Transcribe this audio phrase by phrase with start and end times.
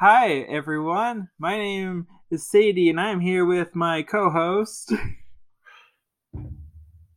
[0.00, 1.28] Hi, everyone.
[1.38, 4.92] My name is Sadie, and I'm here with my co-host.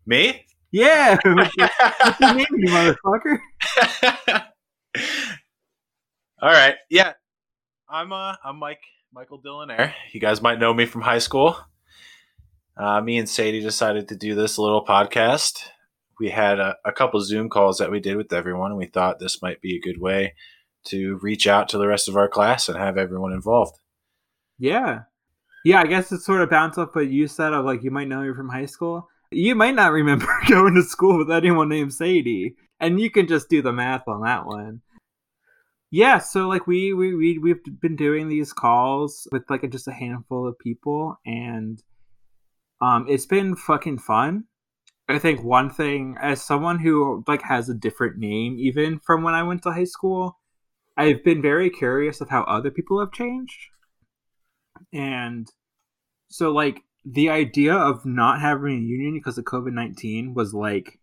[0.06, 0.46] Me?
[0.69, 3.40] Yeah, what's your name, you motherfucker?
[6.40, 6.75] All right.
[6.92, 7.13] Yeah.
[7.90, 9.94] I'm uh I'm Mike Michael Dillanaire.
[10.12, 11.57] You guys might know me from high school.
[12.78, 15.64] Uh, me and Sadie decided to do this little podcast.
[16.20, 19.18] We had a, a couple Zoom calls that we did with everyone, and we thought
[19.18, 20.36] this might be a good way
[20.88, 23.80] to reach out to the rest of our class and have everyone involved.
[24.57, 25.02] Yeah,
[25.64, 25.80] yeah.
[25.82, 28.21] I guess it's sort of bounce off what you said of like you might know
[28.21, 29.08] me from high school.
[29.32, 33.49] You might not remember going to school with anyone named Sadie, and you can just
[33.49, 34.81] do the math on that one.
[35.89, 39.94] Yeah, so like we we we we've been doing these calls with like just a
[39.94, 41.81] handful of people, and
[42.81, 44.45] um, it's been fucking fun.
[45.09, 49.33] I think one thing, as someone who like has a different name even from when
[49.33, 50.38] I went to high school,
[50.97, 53.69] I've been very curious of how other people have changed,
[54.93, 55.47] and
[56.29, 60.99] so like the idea of not having a union because of COVID nineteen was like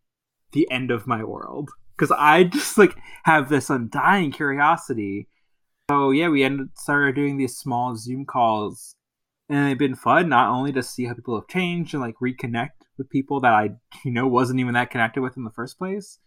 [0.53, 5.29] the end of my world because I just like have this undying curiosity.
[5.91, 8.97] So yeah, we ended started doing these small Zoom calls,
[9.49, 12.71] and they've been fun not only to see how people have changed and like reconnect
[12.99, 13.71] with people that I
[14.05, 16.19] you know wasn't even that connected with in the first place.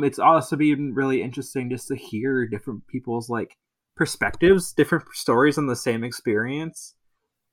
[0.00, 3.56] It's also been really interesting just to hear different people's like
[3.96, 6.94] perspectives, different stories on the same experience,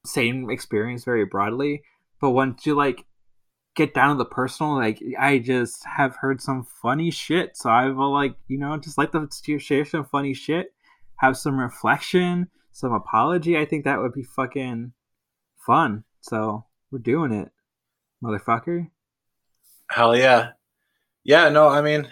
[0.06, 1.82] same experience very broadly.
[2.22, 3.06] But once you like
[3.76, 7.58] get down to the personal, like I just have heard some funny shit.
[7.58, 10.74] So I will like, you know, just like to share some funny shit,
[11.18, 13.58] have some reflection, some apology.
[13.58, 14.94] I think that would be fucking
[15.58, 16.04] fun.
[16.22, 17.52] So we're doing it,
[18.24, 18.92] motherfucker.
[19.90, 20.52] Hell yeah.
[21.24, 22.08] Yeah, no, I mean,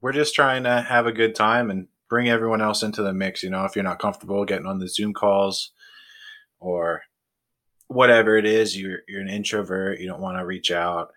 [0.00, 3.42] we're just trying to have a good time and bring everyone else into the mix.
[3.42, 5.72] You know, if you're not comfortable getting on the Zoom calls
[6.58, 7.02] or
[7.88, 11.10] whatever it is, you're you're an introvert, you don't want to reach out.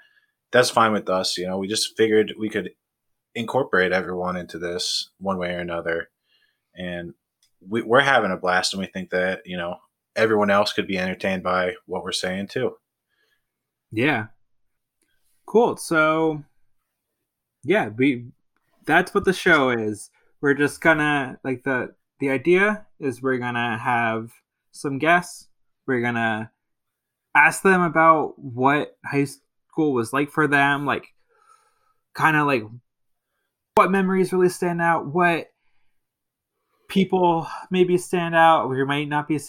[0.52, 1.38] That's fine with us.
[1.38, 2.72] You know, we just figured we could
[3.36, 6.10] incorporate everyone into this one way or another,
[6.76, 7.14] and
[7.68, 9.78] we, we're having a blast, and we think that you know
[10.16, 12.76] everyone else could be entertained by what we're saying too.
[13.92, 14.28] Yeah.
[15.46, 15.78] Cool.
[15.78, 16.44] So
[17.64, 18.26] yeah, we
[18.86, 20.10] that's what the show is.
[20.42, 24.32] We're just gonna like the the idea is we're gonna have
[24.72, 25.48] some guests.
[25.88, 26.52] We're gonna
[27.36, 31.14] ask them about what high school was like for them, like
[32.14, 32.64] kind of like
[33.76, 35.48] what memories really stand out, what
[36.88, 38.70] people maybe stand out.
[38.70, 39.40] We might not be.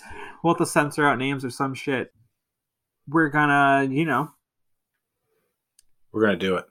[0.43, 2.13] We'll to censor out names or some shit.
[3.07, 4.31] We're gonna, you know,
[6.13, 6.65] We're gonna do it.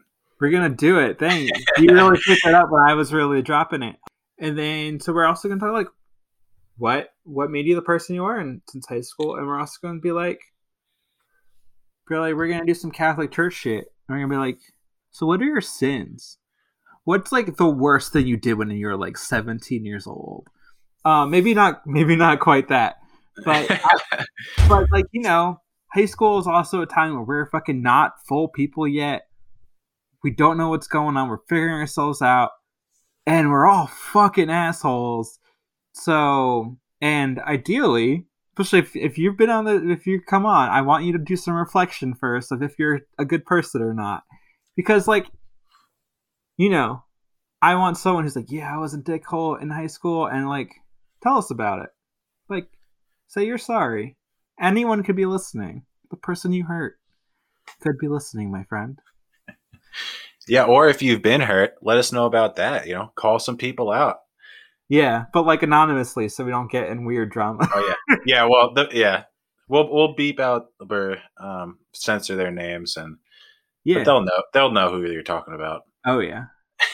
[0.43, 1.19] We're gonna do it.
[1.19, 1.87] Thank you.
[1.87, 3.95] Really picked it up when I was really dropping it.
[4.37, 5.87] And then, so we're also gonna talk like
[6.77, 9.77] what what made you the person you are in since high school, and we're also
[9.81, 10.41] gonna be like,
[12.09, 13.85] be like, we're gonna do some Catholic Church shit.
[13.85, 14.59] And we're gonna be like,
[15.11, 16.37] so what are your sins?
[17.05, 20.49] What's like the worst thing you did when you were like 17 years old?
[21.05, 22.97] Uh, maybe not, maybe not quite that,
[23.45, 23.65] but
[24.67, 25.61] but like you know,
[25.93, 29.27] high school is also a time where we're fucking not full people yet.
[30.23, 31.27] We don't know what's going on.
[31.27, 32.51] We're figuring ourselves out,
[33.25, 35.39] and we're all fucking assholes.
[35.93, 40.81] So, and ideally, especially if, if you've been on the, if you come on, I
[40.81, 44.23] want you to do some reflection first of if you're a good person or not,
[44.75, 45.27] because like,
[46.57, 47.03] you know,
[47.61, 50.71] I want someone who's like, yeah, I was a dickhole in high school, and like,
[51.21, 51.89] tell us about it.
[52.49, 52.67] Like,
[53.27, 54.17] say you're sorry.
[54.59, 55.83] Anyone could be listening.
[56.11, 56.95] The person you hurt
[57.81, 58.99] could be listening, my friend.
[60.47, 62.87] Yeah, or if you've been hurt, let us know about that.
[62.87, 64.17] You know, call some people out.
[64.89, 67.67] Yeah, but like anonymously, so we don't get in weird drama.
[67.73, 68.47] Oh yeah, yeah.
[68.49, 69.23] Well, the, yeah,
[69.67, 73.17] we'll we'll beep out or um, censor their names, and
[73.83, 73.99] yeah.
[73.99, 75.83] but they'll know they'll know who you're talking about.
[76.05, 76.45] Oh yeah,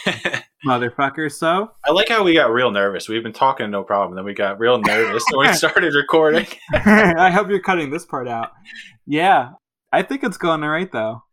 [0.65, 1.31] motherfucker.
[1.31, 3.09] So I like how we got real nervous.
[3.09, 6.47] We've been talking no problem, then we got real nervous when we started recording.
[6.71, 8.51] I hope you're cutting this part out.
[9.07, 9.51] Yeah,
[9.91, 11.23] I think it's going all right though.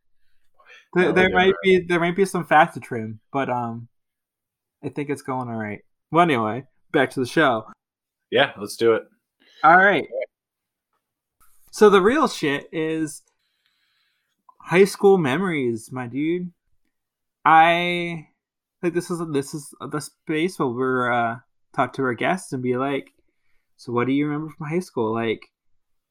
[0.97, 3.89] There, there might be there might be some fat to trim, but um,
[4.83, 5.81] I think it's going all right.
[6.11, 7.67] Well, anyway, back to the show.
[8.31, 9.03] Yeah, let's do it.
[9.63, 10.07] All right.
[11.71, 13.21] So the real shit is
[14.59, 16.51] high school memories, my dude.
[17.45, 18.29] I
[18.81, 21.37] think this is this is the space where we're uh
[21.75, 23.13] talk to our guests and be like,
[23.77, 25.13] so what do you remember from high school?
[25.13, 25.43] Like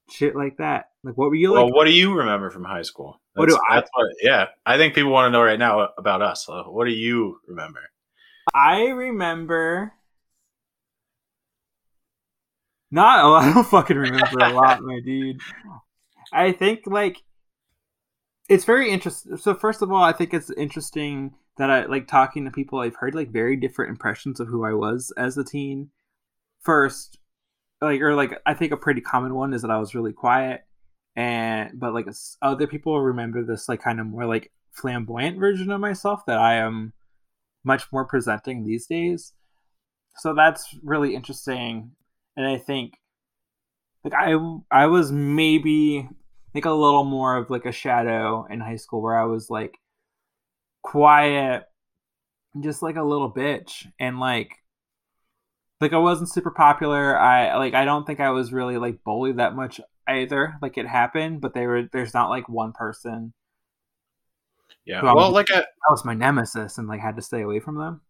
[0.09, 0.89] shit like that.
[1.03, 3.19] Like what were you well, what do you remember from high school?
[3.33, 6.21] What do I- that's what- yeah, I think people want to know right now about
[6.21, 6.45] us.
[6.45, 7.81] So what do you remember?
[8.53, 9.93] I remember
[12.91, 13.43] Not a oh, lot.
[13.43, 15.41] I don't fucking remember a lot, my dude.
[16.31, 17.21] I think like
[18.47, 19.37] it's very interesting.
[19.37, 22.79] So first of all, I think it's interesting that I like talking to people.
[22.79, 25.89] I've heard like very different impressions of who I was as a teen.
[26.61, 27.19] First,
[27.85, 30.65] like or like I think a pretty common one is that I was really quiet,
[31.15, 32.07] and but like
[32.41, 36.55] other people remember this like kind of more like flamboyant version of myself that I
[36.55, 36.93] am
[37.63, 39.33] much more presenting these days.
[40.17, 41.91] So that's really interesting,
[42.37, 42.93] and I think
[44.03, 44.35] like I
[44.71, 46.07] I was maybe
[46.53, 49.77] like a little more of like a shadow in high school where I was like
[50.83, 51.63] quiet,
[52.61, 54.51] just like a little bitch, and like
[55.85, 57.15] like I wasn't super popular.
[57.15, 60.55] I like I don't think I was really like bullied that much either.
[60.59, 63.33] Like it happened, but they were there's not like one person.
[64.83, 67.77] Yeah, well, like I, that was my nemesis, and like had to stay away from
[67.77, 68.01] them.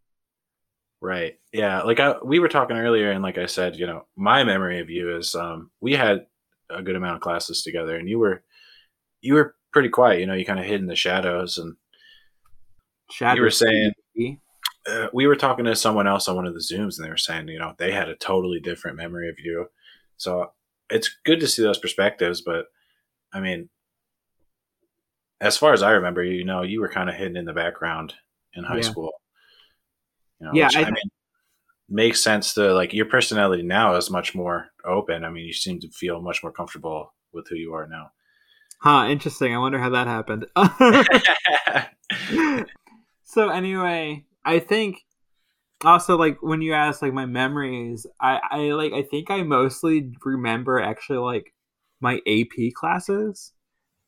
[1.01, 1.38] Right.
[1.51, 1.81] Yeah.
[1.81, 4.89] Like I, we were talking earlier, and like I said, you know, my memory of
[4.89, 6.27] you is um, we had
[6.69, 8.42] a good amount of classes together, and you were
[9.19, 10.22] you were pretty quiet.
[10.22, 11.75] You know, you kind of hid in the shadows, and
[13.12, 13.92] Shadow you were saying
[14.87, 17.17] uh, we were talking to someone else on one of the zooms, and they were
[17.17, 19.67] saying, you know, they had a totally different memory of you.
[20.17, 20.51] So
[20.89, 22.65] it's good to see those perspectives, but
[23.33, 23.69] I mean,
[25.41, 28.13] as far as I remember, you know, you were kind of hidden in the background
[28.53, 28.81] in high yeah.
[28.81, 29.11] school.
[30.39, 31.09] You know, yeah, which, I, I mean,
[31.89, 35.25] makes sense to like your personality now is much more open.
[35.25, 38.11] I mean, you seem to feel much more comfortable with who you are now.
[38.79, 39.53] Huh, interesting.
[39.53, 40.45] I wonder how that happened.
[43.23, 45.03] so anyway, I think
[45.83, 50.12] also like when you ask like my memories, I I like I think I mostly
[50.24, 51.53] remember actually like
[52.00, 53.51] my AP classes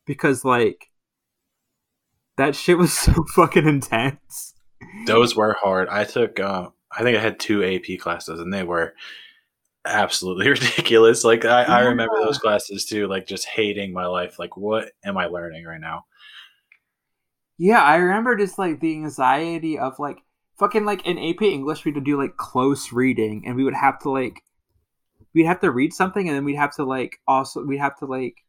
[0.05, 0.89] because like
[2.37, 4.53] that shit was so fucking intense.
[5.05, 5.89] Those were hard.
[5.89, 8.93] I took uh, I think I had two AP classes and they were
[9.85, 11.23] absolutely ridiculous.
[11.23, 11.75] Like I, yeah.
[11.75, 14.39] I remember those classes too, like just hating my life.
[14.39, 16.05] Like what am I learning right now?
[17.57, 20.19] Yeah, I remember just like the anxiety of like
[20.59, 23.99] fucking like in AP English we would do like close reading and we would have
[23.99, 24.41] to like
[25.33, 28.05] we'd have to read something and then we'd have to like also we'd have to
[28.05, 28.43] like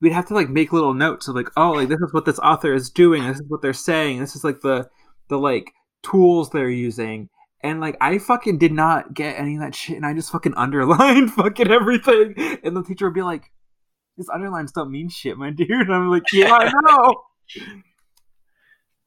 [0.00, 2.38] we'd have to like make little notes of like oh like this is what this
[2.40, 4.88] author is doing this is what they're saying this is like the
[5.28, 5.72] the like
[6.02, 7.28] tools they're using
[7.64, 10.54] and like I fucking did not get any of that shit, and I just fucking
[10.56, 12.34] underlined fucking everything.
[12.62, 13.50] And the teacher would be like,
[14.16, 17.22] "These underlines don't mean shit, my dude." And I'm like, "Yeah, I know."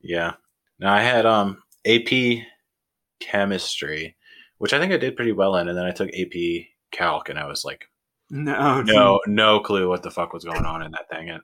[0.01, 0.33] yeah.
[0.79, 2.43] Now I had um AP
[3.19, 4.15] chemistry,
[4.57, 7.39] which I think I did pretty well in, and then I took AP calc, and
[7.39, 7.85] I was like,
[8.29, 11.41] "No, no, no clue what the fuck was going on in that thing." And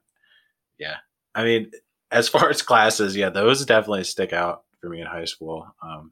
[0.77, 0.97] yeah,
[1.33, 1.71] I mean,
[2.11, 5.67] as far as classes, yeah, those definitely stick out for me in high school.
[5.81, 6.11] Um,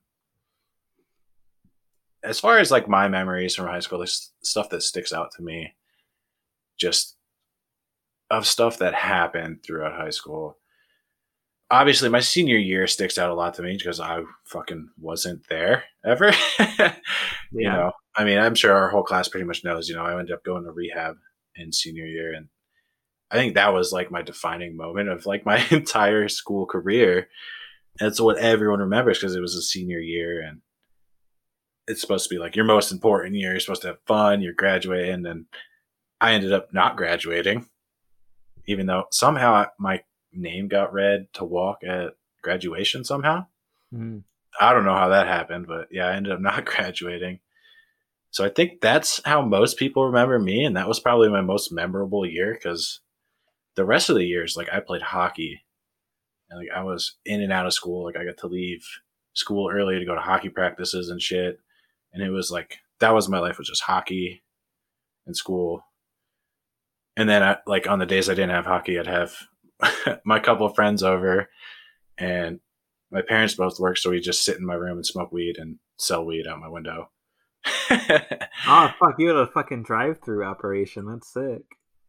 [2.23, 5.43] as far as like my memories from high school, there's stuff that sticks out to
[5.43, 5.75] me,
[6.77, 7.17] just
[8.29, 10.57] of stuff that happened throughout high school.
[11.71, 15.85] Obviously, my senior year sticks out a lot to me because I fucking wasn't there
[16.05, 16.33] ever.
[16.59, 16.93] yeah.
[17.53, 19.87] You know, I mean, I'm sure our whole class pretty much knows.
[19.87, 21.15] You know, I ended up going to rehab
[21.55, 22.49] in senior year, and
[23.31, 27.29] I think that was like my defining moment of like my entire school career.
[27.99, 30.61] That's what everyone remembers because it was a senior year, and
[31.87, 33.51] it's supposed to be like your most important year.
[33.51, 34.41] You're supposed to have fun.
[34.41, 35.45] You're graduating, and
[36.19, 37.67] I ended up not graduating,
[38.67, 40.01] even though somehow my
[40.33, 43.03] name got read to walk at graduation.
[43.03, 43.47] Somehow,
[43.93, 44.23] mm.
[44.59, 47.39] I don't know how that happened, but yeah, I ended up not graduating.
[48.31, 51.71] So I think that's how most people remember me, and that was probably my most
[51.71, 53.01] memorable year because
[53.75, 55.65] the rest of the years, like I played hockey,
[56.49, 58.05] and like I was in and out of school.
[58.05, 58.85] Like I got to leave
[59.33, 61.59] school early to go to hockey practices and shit
[62.13, 64.43] and it was like that was my life was just hockey
[65.25, 65.85] and school
[67.15, 69.33] and then I, like on the days i didn't have hockey i'd have
[70.25, 71.49] my couple of friends over
[72.17, 72.59] and
[73.11, 75.77] my parents both work so we just sit in my room and smoke weed and
[75.97, 77.09] sell weed out my window.
[77.65, 81.05] Oh fuck you had a fucking drive-through operation.
[81.05, 81.63] That's sick.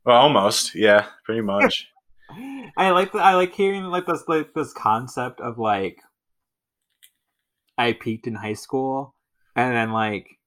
[0.04, 0.74] Well almost.
[0.74, 1.88] Yeah pretty much.
[2.76, 5.98] I like the, i like hearing like this like this concept of like
[7.76, 9.14] i peaked in high school
[9.54, 10.38] and then like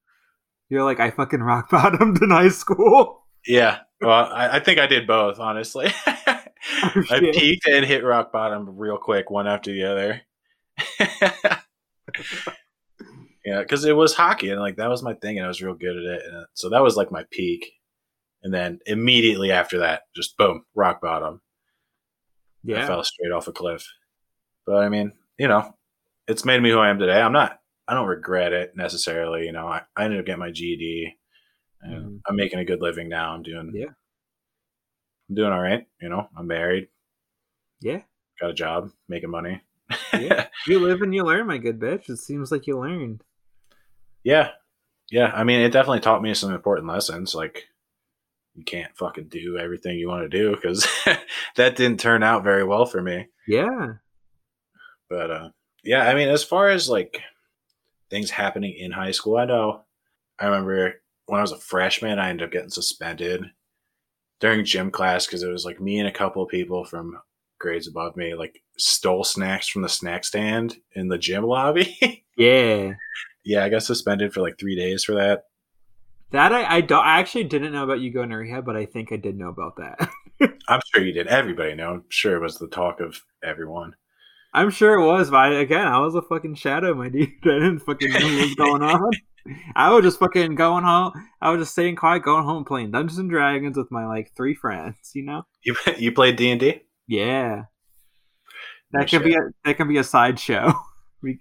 [0.68, 3.24] you're like I fucking rock bottomed in high school.
[3.46, 5.38] Yeah, well, I, I think I did both.
[5.38, 5.92] Honestly,
[7.10, 10.22] I peaked and hit rock bottom real quick, one after the other.
[13.44, 15.74] yeah, because it was hockey, and like that was my thing, and I was real
[15.74, 16.22] good at it.
[16.26, 17.72] And so that was like my peak,
[18.42, 21.40] and then immediately after that, just boom, rock bottom.
[22.64, 23.86] Yeah, I fell straight off a cliff.
[24.66, 25.72] But I mean, you know,
[26.26, 27.20] it's made me who I am today.
[27.20, 29.44] I'm not I don't regret it necessarily.
[29.46, 31.16] You know, I, I ended up getting my GED
[31.82, 32.20] And Mhm.
[32.26, 33.32] I'm making a good living now.
[33.32, 33.92] I'm doing Yeah.
[35.28, 35.86] I'm doing all right.
[36.00, 36.88] You know, I'm married,
[37.80, 38.02] Yeah.
[38.40, 39.62] got a job, making money.
[40.12, 40.46] Yeah.
[40.66, 42.10] You live and you learn, my good bitch.
[42.10, 43.22] It seems like you learned.
[44.24, 44.50] yeah,
[45.12, 45.30] yeah.
[45.32, 47.36] I mean, it definitely taught me some important lessons.
[47.36, 47.66] Like,
[48.56, 50.84] you can't fucking do everything you want to do because
[51.56, 53.28] that didn't turn out very well for me.
[53.46, 53.92] Yeah.
[55.08, 55.48] But uh,
[55.84, 57.20] yeah, I mean, as far as like
[58.10, 59.84] things happening in high school, I know.
[60.40, 63.44] I remember when I was a freshman, I ended up getting suspended
[64.40, 67.18] during gym class because it was like me and a couple of people from
[67.58, 71.98] grades above me like stole snacks from the snack stand in the gym lobby.
[72.38, 72.92] Yeah.
[73.46, 75.44] yeah, I got suspended for like three days for that.
[76.32, 78.84] That I, I don't I actually didn't know about you going to rehab, but I
[78.84, 80.10] think I did know about that.
[80.68, 81.28] I'm sure you did.
[81.28, 81.94] Everybody know.
[81.94, 83.94] I'm sure it was the talk of everyone.
[84.56, 87.28] I'm sure it was, but I, again, I was a fucking shadow, my dude.
[87.44, 89.10] I didn't fucking know what was going on.
[89.76, 91.12] I was just fucking going home.
[91.40, 94.54] I was just staying quiet, going home, playing Dungeons and Dragons with my like three
[94.54, 94.96] friends.
[95.14, 95.42] You know?
[95.62, 96.80] You you played D and D?
[97.06, 97.64] Yeah.
[98.92, 100.72] No That could be a that can be a sideshow.
[101.22, 101.38] We-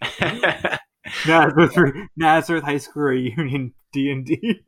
[1.27, 4.62] Nazareth, Nazareth High School reunion D and D.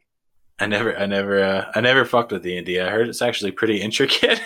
[0.59, 2.79] I never, I never, uh, I never fucked with D and D.
[2.79, 4.41] I heard it's actually pretty intricate.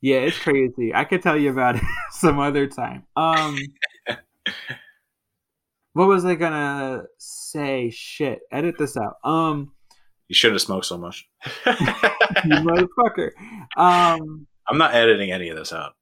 [0.00, 0.94] Yeah, it's crazy.
[0.94, 3.04] I could tell you about it some other time.
[3.16, 3.58] Um,
[5.92, 7.90] what was I gonna say?
[7.90, 9.16] Shit, edit this out.
[9.24, 9.72] Um,
[10.28, 11.28] you shouldn't have smoked so much.
[11.66, 13.30] you motherfucker.
[13.76, 15.92] Um, I'm not editing any of this out.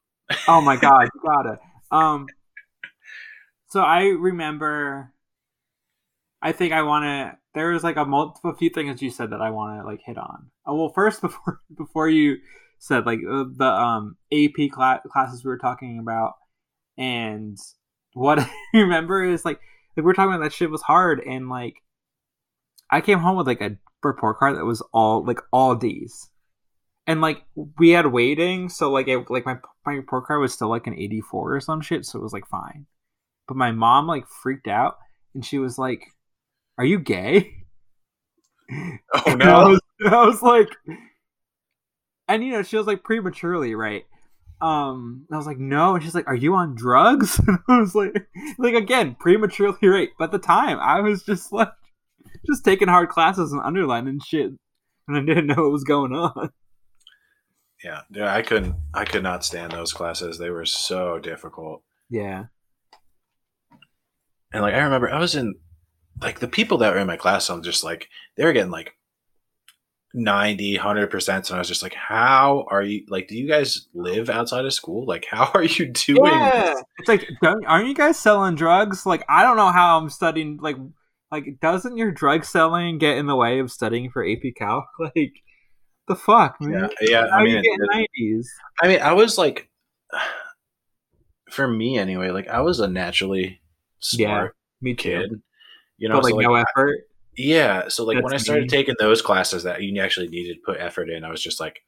[0.47, 1.59] oh my god, you gotta.
[1.91, 2.27] Um,
[3.69, 5.13] so I remember.
[6.41, 7.37] I think I want to.
[7.55, 10.17] There was like a multiple few things you said that I want to like hit
[10.17, 10.51] on.
[10.65, 12.37] Oh, well, first before before you
[12.79, 16.35] said like uh, the um AP cla- classes we were talking about,
[16.97, 17.59] and
[18.15, 19.61] what I remember is like
[19.97, 21.83] like we we're talking about that shit was hard, and like
[22.91, 26.31] I came home with like a report card that was all like all D's,
[27.07, 27.43] and like
[27.79, 30.95] we had weighting, so like it, like my my report card was still like an
[30.95, 32.87] eighty four or some shit, so it was like fine.
[33.49, 34.99] But my mom like freaked out,
[35.35, 36.05] and she was like,
[36.79, 37.55] "Are you gay?"
[38.71, 39.65] Oh And I no!
[39.65, 40.69] was, I was like,
[42.29, 44.05] and you know, she was like prematurely, right?
[44.61, 47.41] Um, I was like, no, and she's like, are you on drugs?
[47.49, 50.11] And I was like, like again, prematurely, right?
[50.19, 51.71] But at the time, I was just like,
[52.47, 54.53] just taking hard classes and underlining shit,
[55.09, 56.51] and I didn't know what was going on.
[57.85, 60.39] Yeah, yeah, I couldn't, I could not stand those classes.
[60.39, 61.83] They were so difficult.
[62.11, 62.47] Yeah,
[64.53, 65.55] And like, I remember I was in,
[66.21, 67.51] like, the people that were in my class.
[67.51, 68.95] I'm just like, they were getting like
[70.15, 73.05] 90, 100 percent, and I was just like, how are you?
[73.09, 75.07] Like, do you guys live outside of school?
[75.07, 76.25] Like, how are you doing?
[76.25, 76.73] yeah.
[76.75, 76.83] this?
[76.99, 79.05] It's like, don't, aren't you guys selling drugs?
[79.07, 80.59] Like, I don't know how I'm studying.
[80.61, 80.77] Like,
[81.31, 84.85] like doesn't your drug selling get in the way of studying for AP Calc?
[84.99, 85.35] Like,
[86.09, 86.89] the fuck, man.
[87.03, 87.27] Yeah, yeah.
[87.31, 88.51] How I mean, you it- nineties?
[88.83, 89.69] I mean, I was like,
[91.51, 93.61] for me anyway, like I was a naturally
[94.01, 95.03] smart Me too.
[95.03, 95.43] kid.
[95.99, 97.08] You know, but like, so, like no effort.
[97.39, 97.89] Yeah.
[97.89, 101.09] So like when I started taking those classes that you actually needed to put effort
[101.09, 101.81] in, I was just like,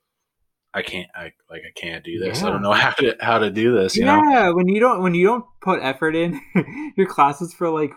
[0.73, 2.42] I can't, I like, I can't do this.
[2.42, 3.97] I don't know how to how to do this.
[3.97, 4.23] You know?
[4.30, 6.40] yeah, when you don't when you don't put effort in
[6.97, 7.92] your classes for like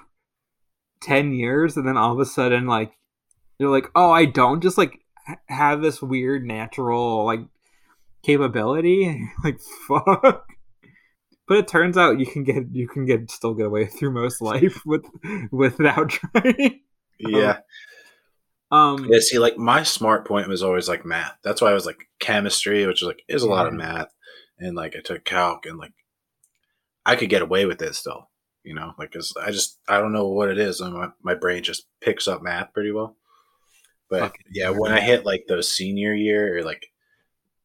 [1.01, 2.93] ten years, and then all of a sudden like
[3.59, 4.99] you're like, oh, I don't just like
[5.47, 7.41] have this weird natural like
[8.23, 9.29] capability.
[9.43, 10.47] Like fuck.
[11.45, 14.41] But it turns out you can get you can get still get away through most
[14.41, 15.03] life with
[15.51, 16.79] without trying.
[17.27, 17.59] Yeah.
[18.71, 19.19] Um, Yeah.
[19.19, 21.37] See, like my smart point was always like math.
[21.43, 24.13] That's why I was like chemistry, which is like is a lot of math,
[24.57, 25.93] and like I took calc, and like
[27.05, 28.29] I could get away with it still.
[28.63, 31.35] You know, like because I just I don't know what it is, and my my
[31.35, 33.17] brain just picks up math pretty well.
[34.09, 36.87] But Fucking yeah, when I hit like those senior year or like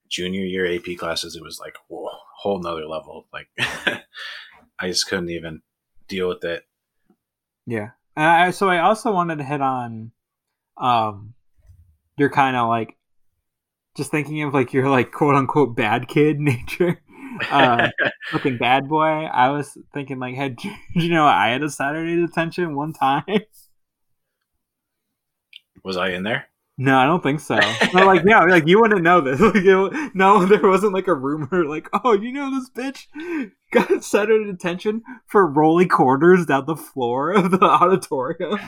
[0.08, 3.28] junior year AP classes, it was like whoa, whole nother level.
[3.32, 3.48] Like
[4.78, 5.62] I just couldn't even
[6.08, 6.64] deal with it.
[7.66, 7.90] Yeah.
[8.25, 10.12] I, so I also wanted to hit on
[10.76, 11.34] um
[12.16, 12.96] your kind of like
[13.96, 17.00] just thinking of like your like quote unquote bad kid nature.
[17.50, 17.88] Uh
[18.30, 19.04] fucking bad boy.
[19.04, 20.56] I was thinking like had
[20.94, 23.25] you know I had a Saturday detention one time?
[25.84, 26.46] Was I in there?
[26.76, 27.58] No, I don't think so.
[27.92, 29.40] No, like yeah, like you wouldn't know this.
[29.40, 33.06] Like, you- no, there wasn't like a rumor like, oh, you know this bitch
[33.72, 38.58] got Saturday detention for rolling quarters down the floor of the auditorium.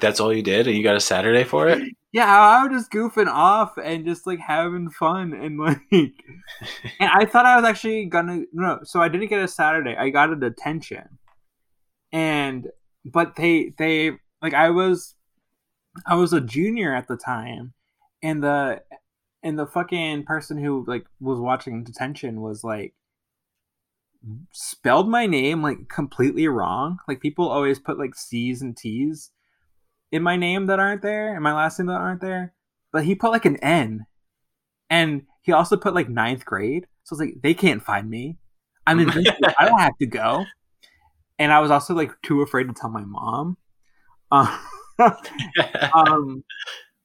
[0.00, 1.82] That's all you did, and you got a Saturday for it.
[2.12, 6.12] Yeah, I was just goofing off and just like having fun and like and
[7.00, 9.94] I thought I was actually gonna no, so I didn't get a Saturday.
[9.96, 11.18] I got a detention.
[12.12, 12.68] And
[13.04, 15.14] but they they like I was
[16.06, 17.74] I was a junior at the time,
[18.22, 18.82] and the
[19.42, 22.94] and the fucking person who like was watching detention was like
[24.52, 26.98] spelled my name like completely wrong.
[27.08, 29.30] Like people always put like C's and T's
[30.12, 32.54] in my name that aren't there, and my last name that aren't there.
[32.92, 34.06] But he put like an N,
[34.88, 36.86] and he also put like ninth grade.
[37.04, 38.38] So it's like they can't find me.
[38.86, 39.38] I'm invincible.
[39.58, 40.44] I don't have to go.
[41.38, 43.56] And I was also like too afraid to tell my mom.
[44.30, 44.58] Uh,
[45.94, 46.44] um,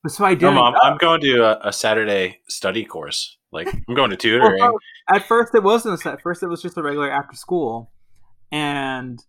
[0.08, 0.42] so I did.
[0.42, 3.38] No, mom, I'm going to a, a, Saturday study course.
[3.52, 4.78] Like I'm going to tutoring.
[5.14, 6.06] At first, it wasn't.
[6.06, 7.92] At first, it was just a regular after school,
[8.52, 9.24] and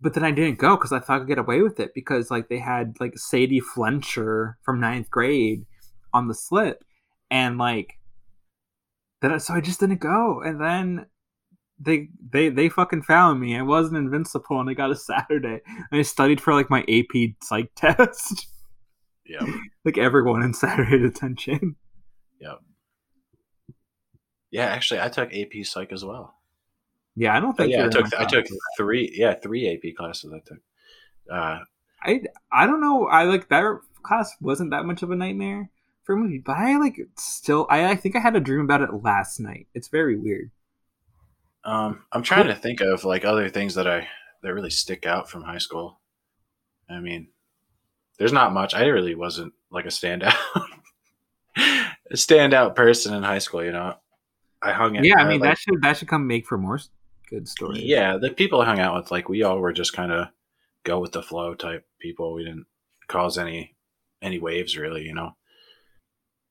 [0.00, 2.30] but then I didn't go because I thought I could get away with it because
[2.30, 5.66] like they had like Sadie Flencher from ninth grade
[6.12, 6.84] on the slip,
[7.30, 7.98] and like
[9.20, 11.06] then so I just didn't go, and then
[11.78, 13.56] they they they fucking found me.
[13.56, 15.60] I wasn't invincible, and I got a Saturday.
[15.66, 18.46] And I studied for like my AP psych test.
[19.26, 19.46] Yeah,
[19.84, 21.76] like everyone in Saturday detention.
[22.40, 22.54] Yeah.
[24.50, 26.34] Yeah, actually, I took AP Psych as well.
[27.16, 27.72] Yeah, I don't think.
[27.72, 29.12] yeah, I took I took three.
[29.14, 30.32] Yeah, three AP classes.
[30.32, 30.58] I took.
[31.30, 31.58] Uh,
[32.02, 33.06] I I don't know.
[33.06, 33.64] I like that
[34.02, 35.70] class wasn't that much of a nightmare
[36.04, 37.66] for me, but I like still.
[37.70, 39.66] I I think I had a dream about it last night.
[39.74, 40.50] It's very weird.
[41.64, 44.08] Um, I'm trying to think of like other things that I
[44.42, 46.00] that really stick out from high school.
[46.88, 47.28] I mean,
[48.18, 48.74] there's not much.
[48.74, 50.34] I really wasn't like a standout,
[51.56, 53.62] a standout person in high school.
[53.62, 53.94] You know,
[54.62, 55.04] I hung out.
[55.04, 56.78] Yeah, I uh, mean like, that should that should come make for more
[57.28, 57.82] good stories.
[57.82, 60.28] Yeah, the people I hung out with, like we all were just kind of
[60.84, 62.34] go with the flow type people.
[62.34, 62.66] We didn't
[63.08, 63.74] cause any
[64.22, 65.04] any waves really.
[65.04, 65.30] You know,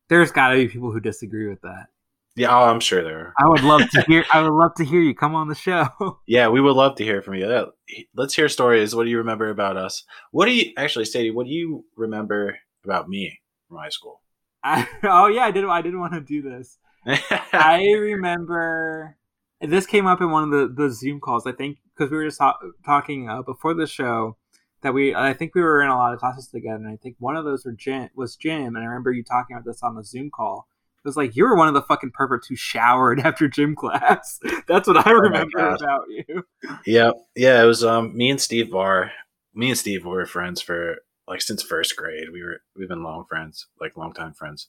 [0.09, 1.87] there's got to be people who disagree with that.
[2.35, 3.19] Yeah, oh, I'm sure there.
[3.19, 3.33] Are.
[3.37, 4.23] I would love to hear.
[4.33, 5.87] I would love to hear you come on the show.
[6.27, 7.71] Yeah, we would love to hear from you.
[8.15, 8.95] Let's hear stories.
[8.95, 10.03] What do you remember about us?
[10.31, 11.31] What do you actually, Sadie?
[11.31, 14.21] What do you remember about me from high school?
[14.63, 15.65] I, oh yeah, I did.
[15.65, 16.77] I didn't want to do this.
[17.53, 19.17] I remember
[19.61, 21.45] this came up in one of the, the Zoom calls.
[21.45, 24.37] I think because we were just ta- talking uh, before the show
[24.81, 25.15] that we.
[25.15, 27.45] I think we were in a lot of classes together, and I think one of
[27.45, 28.75] those were gym, was gym.
[28.75, 30.67] And I remember you talking about this on the Zoom call
[31.03, 34.39] it was like you were one of the fucking perverts who showered after gym class.
[34.67, 36.43] That's what I oh remember oh about you.
[36.85, 37.63] Yeah, yeah.
[37.63, 39.11] It was um me and Steve Barr.
[39.53, 42.29] Me and Steve were friends for like since first grade.
[42.31, 44.67] We were we've been long friends, like long time friends.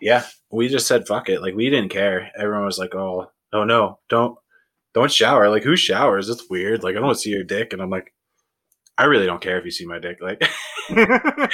[0.00, 1.42] Yeah, we just said fuck it.
[1.42, 2.30] Like we didn't care.
[2.38, 4.38] Everyone was like, "Oh, oh no, don't
[4.94, 6.28] don't shower." Like who showers?
[6.28, 6.82] It's weird.
[6.82, 8.12] Like I don't see your dick, and I'm like,
[8.96, 10.18] I really don't care if you see my dick.
[10.20, 10.48] Like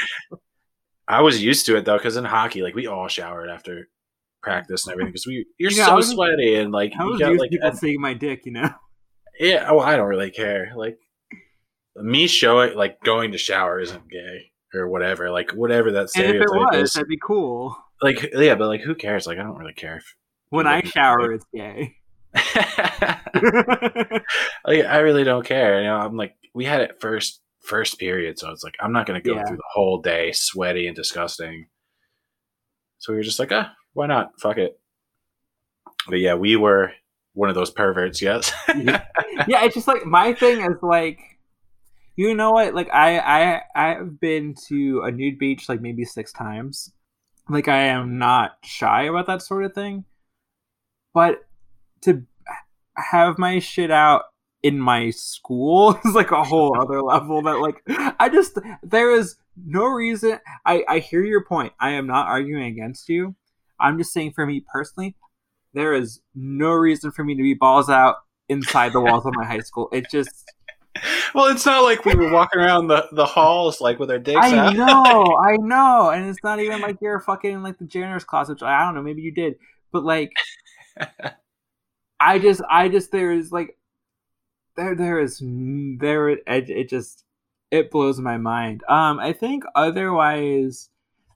[1.07, 3.89] I was used to it though, because in hockey, like we all showered after
[4.43, 7.27] practice and everything because we you're yeah, so was, sweaty and like I was you
[7.27, 8.71] got, like people seeing my dick, you know.
[9.41, 10.75] Yeah, oh, I don't really care.
[10.77, 10.97] Like
[11.97, 15.29] me showing like going to shower isn't gay or whatever.
[15.29, 17.77] Like whatever that stereotype and if it was, is, that'd be cool.
[18.03, 19.27] Like yeah, but like who cares?
[19.27, 20.03] Like I don't really care
[20.55, 21.97] when I shower, it's gay.
[24.65, 25.81] like, I really don't care.
[25.81, 28.39] You know, I'm like we had it first first period.
[28.39, 29.45] So it's like, I'm not going to go yeah.
[29.45, 31.67] through the whole day sweaty and disgusting.
[32.99, 34.39] So we were just like, ah, why not?
[34.41, 34.79] Fuck it.
[36.07, 36.93] But yeah, we were
[37.33, 38.53] one of those perverts, yes.
[38.77, 39.03] yeah,
[39.49, 41.19] it's just like my thing is like,
[42.15, 42.75] you know what?
[42.75, 46.93] Like I I I've been to a nude beach like maybe six times.
[47.49, 50.05] Like I am not shy about that sort of thing.
[51.13, 51.47] But
[52.03, 52.25] to
[52.97, 54.25] have my shit out
[54.63, 57.83] in my school is like a whole other level that like
[58.19, 61.73] I just there is no reason I I hear your point.
[61.79, 63.35] I am not arguing against you.
[63.79, 65.17] I'm just saying for me personally,
[65.75, 68.17] there is no reason for me to be balls out
[68.49, 69.89] inside the walls of my high school.
[69.93, 70.51] It just
[71.35, 74.41] well, it's not like we were walking around the, the halls like with our dicks
[74.41, 74.75] I out.
[74.75, 78.63] know, I know, and it's not even like you're fucking like the janitor's class, which
[78.63, 79.57] I don't know, maybe you did,
[79.93, 80.33] but like,
[82.21, 83.77] I just, I just, there is like,
[84.77, 87.25] there there is there it, it just
[87.71, 88.83] it blows my mind.
[88.89, 90.91] Um, I think otherwise,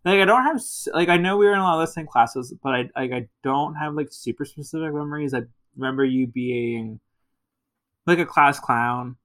[0.05, 0.61] like I don't have
[0.93, 3.13] like I know we were in a lot of the same classes, but I like
[3.13, 5.35] I don't have like super specific memories.
[5.35, 5.43] I
[5.77, 7.01] remember you being
[8.07, 9.17] like a class clown,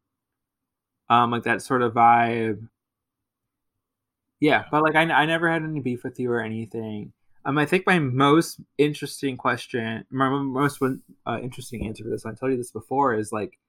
[1.14, 2.68] um, like that sort of vibe.
[4.40, 7.14] Yeah, but like I, I never had any beef with you or anything.
[7.46, 10.82] Um, I think my most interesting question, my most
[11.26, 13.60] uh, interesting answer for this, I told you this before, is like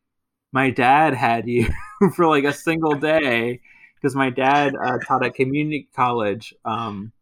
[0.52, 1.68] my dad had you
[2.16, 3.61] for like a single day
[3.96, 7.12] because my dad uh, taught at community college um,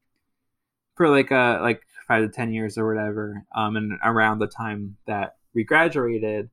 [0.95, 4.97] for like a like five to ten years or whatever, um, and around the time
[5.07, 6.49] that we graduated,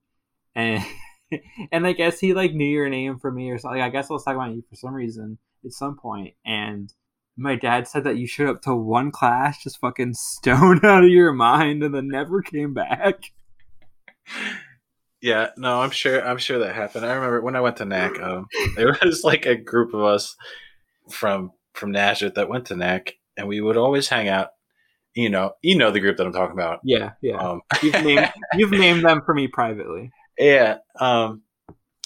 [0.55, 0.83] and
[1.71, 3.81] and I guess he like knew your name for me or something.
[3.81, 5.99] I guess I was talking about you for some reason, at some point.
[5.99, 6.93] point, and
[7.37, 11.09] my dad said that you showed up to one class just fucking stoned out of
[11.09, 13.31] your mind and then never came back.
[15.21, 16.25] Yeah, no, I'm sure.
[16.25, 17.05] I'm sure that happened.
[17.05, 18.19] I remember when I went to NAC.
[18.19, 20.35] Um, there was like a group of us
[21.09, 24.49] from from Nazareth that went to NAC, and we would always hang out.
[25.15, 26.79] You know, you know the group that I'm talking about.
[26.83, 27.37] Yeah, yeah.
[27.37, 30.11] Um, You've named you've named them for me privately.
[30.39, 30.77] Yeah.
[30.99, 31.43] Um,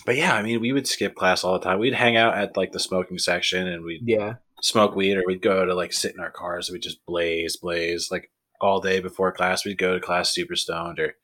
[0.06, 1.80] but yeah, I mean, we would skip class all the time.
[1.80, 5.42] We'd hang out at like the smoking section, and we'd Yeah, smoke weed, or we'd
[5.42, 6.70] go to like sit in our cars.
[6.70, 9.64] We'd just blaze, blaze like all day before class.
[9.66, 11.16] We'd go to class super stoned, or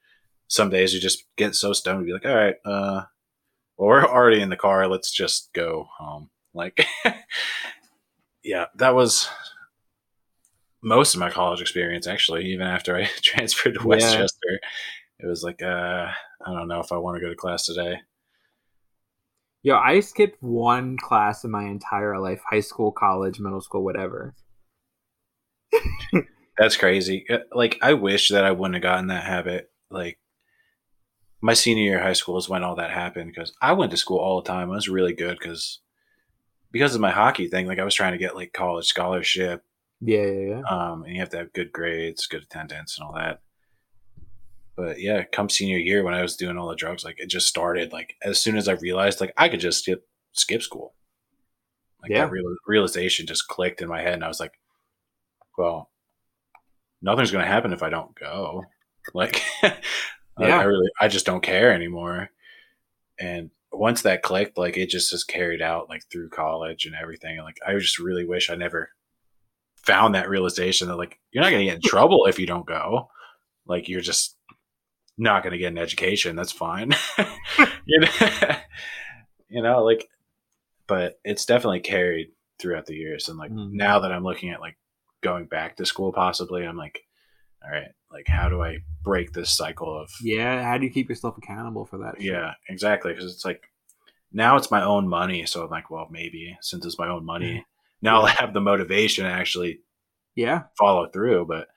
[0.48, 3.04] some days we just get so stoned, we'd be like, all right, uh,
[3.78, 4.88] well, we're already in the car.
[4.88, 6.30] Let's just go home.
[6.54, 6.86] Like,
[8.44, 9.30] yeah, that was
[10.82, 13.86] most of my college experience, actually, even after I transferred to Yeah.
[13.88, 14.60] West Chester.
[15.20, 16.08] It was like, uh,
[16.46, 17.98] I don't know if I want to go to class today.
[19.64, 24.36] yo, I skipped one class in my entire life: high school, college, middle school, whatever.
[26.58, 27.26] That's crazy.
[27.30, 29.72] Uh, Like, I wish that I wouldn't have gotten that habit.
[29.90, 30.20] Like,
[31.42, 33.98] my senior year of high school is when all that happened because I went to
[33.98, 34.70] school all the time.
[34.72, 35.80] I was really good because
[36.72, 37.68] because of my hockey thing.
[37.68, 39.64] Like, I was trying to get like college scholarship,
[40.02, 40.64] Yeah, yeah, yeah.
[40.70, 43.42] um, and you have to have good grades, good attendance, and all that.
[44.80, 47.48] But yeah, come senior year when I was doing all the drugs, like it just
[47.48, 47.92] started.
[47.92, 50.94] Like as soon as I realized, like I could just skip skip school.
[52.02, 52.20] Like Yeah.
[52.26, 54.54] that real, realization just clicked in my head, and I was like,
[55.58, 55.90] "Well,
[57.02, 58.64] nothing's going to happen if I don't go."
[59.14, 59.76] Like, I-
[60.40, 60.60] Yeah.
[60.60, 62.30] I really, I just don't care anymore.
[63.20, 67.36] And once that clicked, like it just has carried out like through college and everything.
[67.38, 68.92] And, like I just really wish I never
[69.76, 72.66] found that realization that like you're not going to get in trouble if you don't
[72.66, 73.10] go.
[73.66, 74.38] Like you're just
[75.20, 76.36] not going to get an education.
[76.36, 76.94] That's fine.
[77.86, 78.08] you, know?
[79.50, 80.10] you know, like,
[80.88, 82.30] but it's definitely carried
[82.60, 83.30] throughout the years.
[83.30, 83.72] And like Mhm.
[83.74, 84.78] now that I'm looking at like
[85.22, 87.02] going back to school, possibly, I'm like,
[87.64, 91.10] all right, like how do I break this cycle of Yeah, how do you keep
[91.10, 92.16] yourself accountable for that?
[92.18, 92.32] shit?
[92.32, 93.14] yeah, exactly.
[93.14, 93.70] Because it's like
[94.32, 97.66] now it's my own money, so I'm like, well, maybe since it's my own money,
[98.02, 99.82] now I'll have the motivation to actually
[100.36, 101.46] yeah, follow through.
[101.48, 101.68] But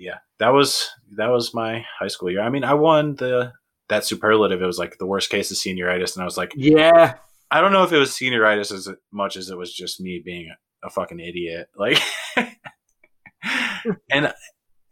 [0.00, 2.40] yeah, that was that was my high school year.
[2.40, 3.52] I mean, I won the
[3.88, 4.62] that superlative.
[4.62, 7.14] It was like the worst case of senioritis, and I was like, yeah.
[7.52, 10.48] I don't know if it was senioritis as much as it was just me being
[10.48, 11.68] a, a fucking idiot.
[11.76, 12.00] Like,
[14.10, 14.32] and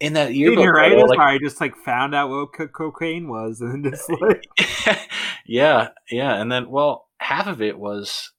[0.01, 3.61] in that yearbook, Senioritis, like, where I just like found out what co- cocaine was,
[3.63, 4.45] and just like
[5.47, 6.35] yeah, yeah.
[6.41, 8.33] And then, well, half of it was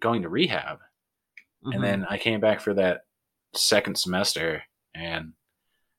[0.00, 0.78] going to rehab.
[1.64, 1.74] Mhm.
[1.74, 3.02] And then I came back for that
[3.54, 4.62] second semester
[4.94, 5.32] and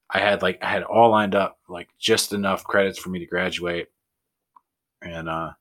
[0.09, 3.25] I had like, I had all lined up, like just enough credits for me to
[3.25, 3.87] graduate.
[5.01, 5.51] And, uh,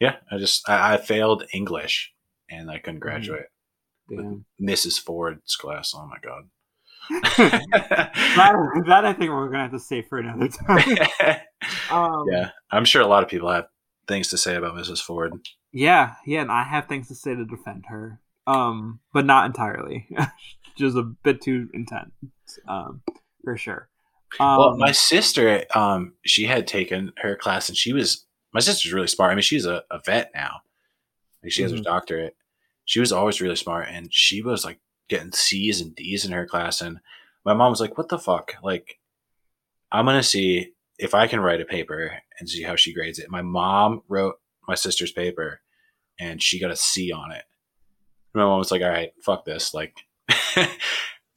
[0.00, 2.12] yeah, I just, I, I failed English
[2.50, 3.46] and I couldn't graduate.
[4.08, 4.44] Damn.
[4.60, 4.98] Mrs.
[5.00, 5.92] Ford's class.
[5.94, 6.44] Oh my God.
[7.36, 11.38] that, that I think we're gonna have to say for another time.
[11.90, 12.50] Um, yeah.
[12.70, 13.66] I'm sure a lot of people have
[14.06, 15.00] things to say about Mrs.
[15.00, 15.32] Ford.
[15.72, 20.06] yeah, yeah, and I have things to say to defend her, um, but not entirely.
[20.76, 22.12] just a bit too intense,
[22.68, 23.02] um,
[23.52, 23.88] for sure.
[24.40, 28.92] Um, well, my sister, um, she had taken her class, and she was my sister's
[28.92, 29.32] really smart.
[29.32, 30.60] I mean, she's a, a vet now.
[31.42, 31.84] Like she has her Mhm.
[31.84, 32.36] doctorate.
[32.84, 36.46] She was always really smart, and she was like getting C's and D's in her
[36.46, 36.80] class.
[36.82, 36.98] And
[37.44, 38.54] my mom was like, "What the fuck?
[38.62, 38.98] Like,
[39.92, 43.30] I'm gonna see if I can write a paper and see how she grades it."
[43.30, 45.60] My mom wrote my sister's paper,
[46.20, 47.44] and she got a C on it.
[48.34, 49.72] My mom was like, "All right, fuck this.
[49.72, 49.94] Like,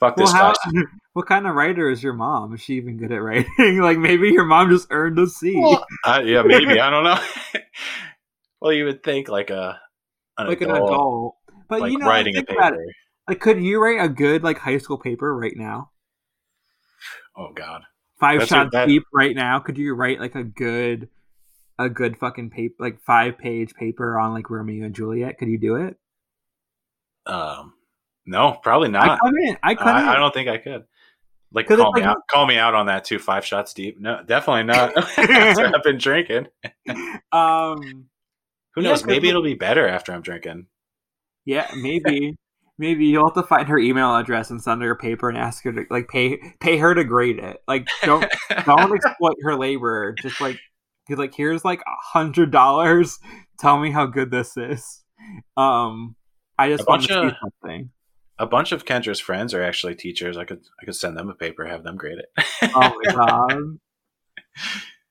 [0.02, 0.54] fuck well, this how,
[1.14, 2.54] what kind of writer is your mom?
[2.54, 3.80] Is she even good at writing?
[3.82, 5.56] like maybe your mom just earned a C.
[5.56, 7.24] Well, I, yeah, maybe I don't know.
[8.62, 9.80] well, you would think like a
[10.38, 11.36] an like adult, an adult.
[11.70, 12.86] But like you know, writing a think about paper.
[13.30, 15.92] Like, could you write a good like high school paper right now?
[17.38, 17.84] Oh God,
[18.22, 19.60] Five That's shots that- deep right now.
[19.60, 21.10] Could you write like a good,
[21.80, 25.40] a good fucking paper, like five page paper on like Romeo and Juliet?
[25.40, 25.98] Could you do it?
[27.26, 27.74] um,
[28.32, 29.20] no, probably I not.
[29.20, 29.60] couldn't.
[29.62, 29.94] I couldn't.
[29.94, 30.86] I, I don't think I could.
[31.54, 33.20] Like call me like- out, call me out on that too.
[33.20, 34.00] Five shots deep.
[34.00, 34.94] No, definitely not.
[35.18, 36.48] I've been drinking.
[37.32, 38.06] um.
[38.74, 39.06] Who knows?
[39.06, 40.68] Maybe it'll be better after I'm drinking.
[41.44, 42.38] Yeah, maybe.
[42.78, 45.66] maybe you'll have to find her email address and send her a paper and ask
[45.66, 47.62] her to like pay pay her to grade it.
[47.68, 48.26] Like don't
[48.66, 50.16] don't exploit her labor.
[50.22, 50.58] Just like
[51.10, 53.20] like here's like a hundred dollars.
[53.60, 55.04] Tell me how good this is.
[55.58, 56.16] Um,
[56.58, 57.90] I just want to see something.
[58.42, 60.36] A bunch of Kendra's friends are actually teachers.
[60.36, 62.46] I could I could send them a paper, have them grade it.
[62.76, 63.78] Oh my god.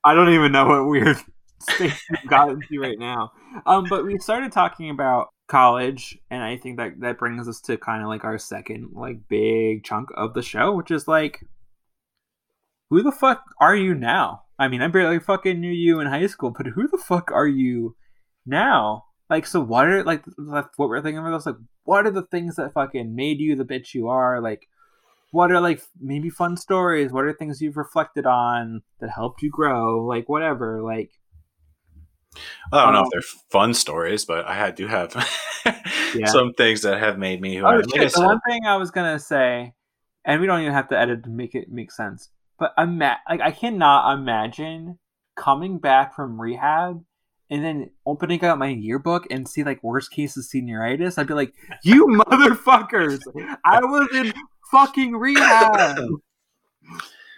[0.02, 1.16] I don't even know what weird
[1.60, 3.30] state we've gotten to right now.
[3.66, 7.76] Um, but we started talking about college, and I think that that brings us to
[7.76, 11.44] kind of like our second like big chunk of the show, which is like,
[12.90, 14.42] who the fuck are you now?
[14.58, 17.46] I mean, I barely fucking knew you in high school, but who the fuck are
[17.46, 17.94] you
[18.44, 19.04] now?
[19.30, 21.38] Like, so what are like that's what we're thinking about?
[21.38, 24.40] This like, what are the things that fucking made you the bitch you are?
[24.40, 24.66] Like,
[25.30, 27.12] what are like maybe fun stories?
[27.12, 30.04] What are things you've reflected on that helped you grow?
[30.04, 30.82] Like, whatever.
[30.82, 31.12] Like,
[32.72, 35.14] I don't know if um, they're fun stories, but I do have
[36.14, 36.26] yeah.
[36.26, 37.82] some things that have made me who oh, I am.
[37.82, 39.74] Like the one thing I was gonna say,
[40.24, 43.20] and we don't even have to edit to make it make sense, but I'm ima-
[43.28, 44.98] like I cannot imagine
[45.36, 47.04] coming back from rehab
[47.50, 51.18] and then opening up my yearbook and see like worst case of senioritis.
[51.18, 53.20] I'd be like, "You motherfuckers!
[53.64, 54.32] I was in
[54.70, 55.98] fucking rehab.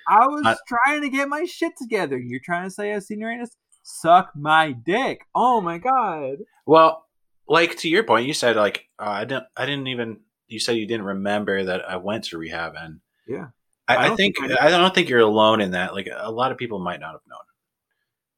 [0.09, 2.18] I was I- trying to get my shit together.
[2.18, 3.48] You're trying to say I have senioritis?
[3.83, 5.27] suck my dick.
[5.35, 6.38] Oh my god.
[6.66, 7.07] Well,
[7.48, 9.46] like to your point, you said like uh, I didn't.
[9.57, 10.20] I didn't even.
[10.48, 13.48] You said you didn't remember that I went to rehab, and yeah,
[13.88, 15.94] I, I, I think, think I, I, don't think you're alone in that.
[15.94, 17.40] Like a lot of people might not have known.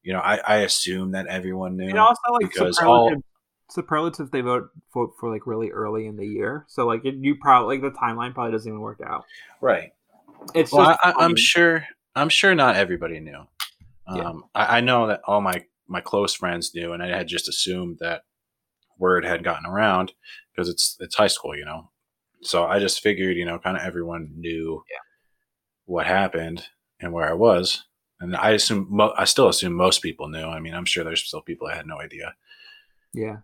[0.05, 1.89] You know, I, I assume that everyone knew.
[1.89, 3.23] And also, like because superlative, all
[3.69, 7.35] superlative they vote for, for like really early in the year, so like it, you
[7.35, 9.25] probably like the timeline probably doesn't even work out.
[9.61, 9.91] Right.
[10.53, 11.85] It's well, I, I'm sure.
[12.15, 13.45] I'm sure not everybody knew.
[14.07, 14.31] Um, yeah.
[14.53, 17.97] I, I, know that all my my close friends knew, and I had just assumed
[17.99, 18.21] that
[18.97, 20.13] word had gotten around
[20.51, 21.89] because it's it's high school, you know.
[22.41, 24.97] So I just figured, you know, kind of everyone knew yeah.
[25.85, 26.67] what happened
[26.99, 27.83] and where I was,
[28.25, 30.45] and I assume mo- I still assume most people knew.
[30.45, 32.35] I mean, I'm sure there's still people that had no idea.
[33.13, 33.37] Yeah,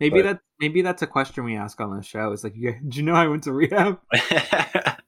[0.00, 2.32] maybe but, that maybe that's a question we ask on the show.
[2.32, 4.00] Is like, yeah, did you know I went to rehab?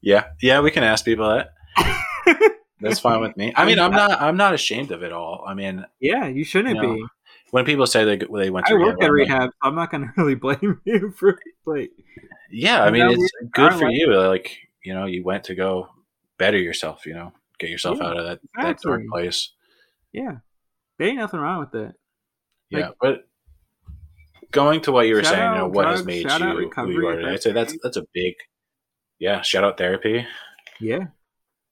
[0.00, 1.52] yeah, yeah, we can ask people that.
[2.80, 3.52] That's fine with me.
[3.54, 4.20] I mean, I'm not.
[4.20, 5.44] I'm not ashamed of it all.
[5.46, 7.04] I mean, yeah, you shouldn't you know, be.
[7.52, 9.74] When people say they they went to I rehab, work at rehab, like, so I'm
[9.74, 11.92] not going to really blame you for like.
[12.50, 14.12] Yeah, I mean, it's good for you.
[14.12, 15.88] Like you know, you went to go
[16.38, 17.06] better yourself.
[17.06, 18.64] You know, get yourself yeah, out of that exactly.
[18.64, 19.52] that dark place.
[20.12, 20.36] Yeah,
[20.98, 21.94] there ain't nothing wrong with it.
[22.70, 23.26] Like, yeah, but
[24.50, 27.06] going to what you were saying, you know, what drugs, has made you who you
[27.06, 27.30] are today?
[27.30, 28.34] I'd say that's that's a big.
[29.18, 30.26] Yeah, shout out therapy.
[30.80, 31.06] Yeah.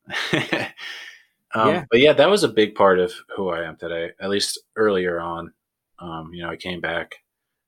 [0.33, 1.85] um, yeah.
[1.91, 5.21] But yeah, that was a big part of who I am today, at least earlier
[5.21, 5.53] on.
[5.99, 7.17] Um, you know, I came back,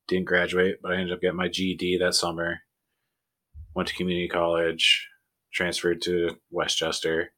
[0.09, 2.61] didn't graduate, but I ended up getting my GED that summer.
[3.75, 5.09] Went to community college,
[5.53, 7.33] transferred to West Chester,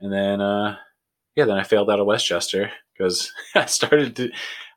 [0.00, 0.76] and then, uh,
[1.34, 4.30] yeah, then I failed out of West Chester because I started to.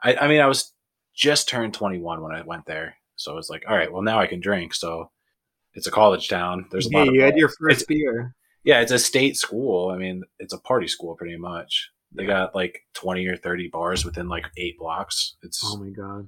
[0.04, 0.74] I, I mean, I was
[1.16, 4.20] just turned 21 when I went there, so I was like, all right, well now
[4.20, 4.74] I can drink.
[4.74, 5.12] So
[5.74, 6.68] it's a college town.
[6.72, 7.14] There's a yeah, lot.
[7.14, 9.90] You had your first beer yeah, it's a state school.
[9.90, 11.90] I mean, it's a party school pretty much.
[12.12, 12.30] They yeah.
[12.30, 15.38] got like 20 or 30 bars within like eight blocks.
[15.44, 16.28] It's Oh my god.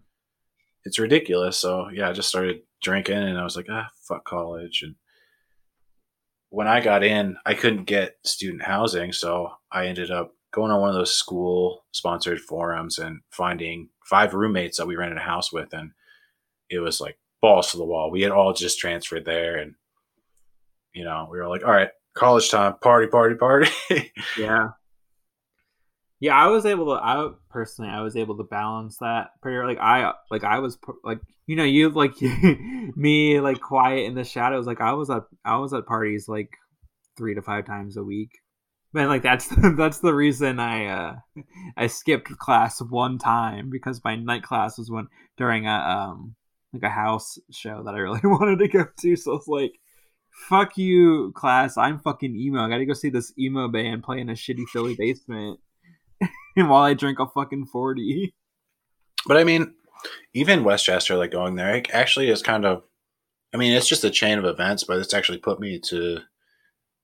[0.83, 1.57] It's ridiculous.
[1.57, 4.95] So, yeah, I just started drinking and I was like, "Ah, fuck college." And
[6.51, 10.81] when I got in, I couldn't get student housing, so I ended up going on
[10.81, 15.51] one of those school sponsored forums and finding five roommates that we rented a house
[15.53, 15.91] with and
[16.69, 18.11] it was like balls to the wall.
[18.11, 19.75] We had all just transferred there and
[20.93, 23.71] you know, we were like, all right, college time, party, party, party.
[24.37, 24.71] yeah.
[26.21, 26.91] Yeah, I was able to.
[27.03, 29.57] I personally, I was able to balance that pretty.
[29.65, 32.13] Like I, like I was like you know you like
[32.95, 34.67] me like quiet in the shadows.
[34.67, 36.49] Like I was at I was at parties like
[37.17, 38.29] three to five times a week.
[38.93, 41.15] Man, like that's the, that's the reason I uh
[41.75, 45.07] I skipped class one time because my night class was when
[45.37, 46.35] during a um
[46.71, 49.15] like a house show that I really wanted to go to.
[49.15, 49.73] So it's like
[50.47, 51.77] fuck you, class.
[51.77, 52.61] I'm fucking emo.
[52.61, 55.59] I gotta go see this emo band play in a shitty Philly basement.
[56.67, 58.33] while I drink a fucking 40.
[59.27, 59.73] But I mean,
[60.33, 62.83] even West Chester, like going there, it actually is kind of,
[63.53, 66.19] I mean, it's just a chain of events, but it's actually put me to,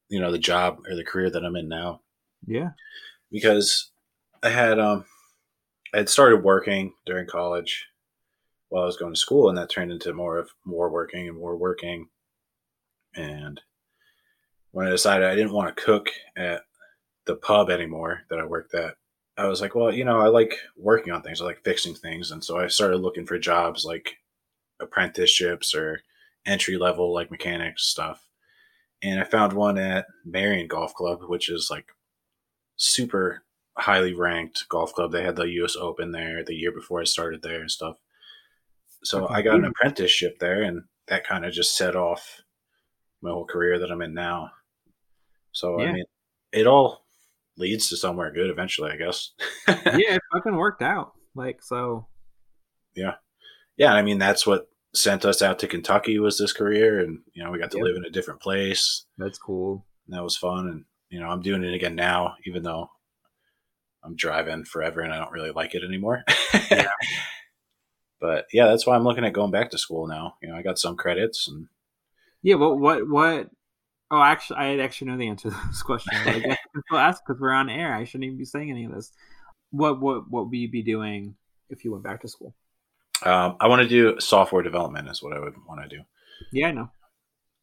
[0.10, 2.02] you know, the job or the career that I'm in now.
[2.46, 2.72] Yeah.
[3.32, 3.92] Because
[4.42, 5.06] I had, um,
[5.94, 7.88] I had started working during college
[8.70, 11.38] while I was going to school, and that turned into more of more working and
[11.38, 12.08] more working
[13.18, 13.60] and
[14.72, 16.62] when I decided I didn't want to cook at
[17.26, 18.96] the pub anymore that I worked at,
[19.38, 21.42] I was like, well, you know, I like working on things.
[21.42, 22.32] I like fixing things.
[22.32, 24.18] And so I started looking for jobs like
[24.80, 26.02] apprenticeships or
[26.46, 28.28] entry level, like mechanics stuff.
[29.04, 31.86] And I found one at Merion Golf Club, which is like
[32.78, 33.44] super
[33.78, 35.12] highly ranked golf club.
[35.12, 37.98] They had the US Open there the year before I started there and stuff.
[39.04, 42.42] So I got an apprenticeship there, and that kind of just set off
[43.22, 44.52] my whole career that I'm in now.
[45.52, 45.90] So yeah.
[45.90, 46.06] I mean,
[46.52, 47.06] it all
[47.58, 49.32] leads to somewhere good eventually, I guess.
[49.68, 51.14] yeah, it fucking worked out.
[51.36, 52.08] Like so.
[52.96, 53.16] Yeah,
[53.78, 57.44] yeah, I mean that's what sent us out to Kentucky was this career, and you
[57.44, 57.84] know we got to Yep.
[57.86, 59.06] live in a different place.
[59.18, 59.86] That's cool.
[60.08, 62.90] That was fun, and you know I'm doing it again now, even though
[64.04, 66.24] I'm driving forever and I don't really like it anymore.
[66.72, 66.90] Yeah.
[68.20, 70.36] but yeah, that's why I'm looking at going back to school now.
[70.42, 71.68] You know, I got some credits, and
[72.42, 73.50] Yeah, what what what?
[74.10, 76.98] Oh, actually, I actually know the answer to this question, but I guess I still
[76.98, 77.94] ask because we're on air.
[77.94, 79.12] I shouldn't even be saying any of this.
[79.72, 81.36] What what what would you be doing
[81.70, 82.56] if you went back to school?
[83.24, 85.10] um, I want to do software development.
[85.10, 86.04] Is what I would want to do.
[86.52, 86.90] Yeah, I know.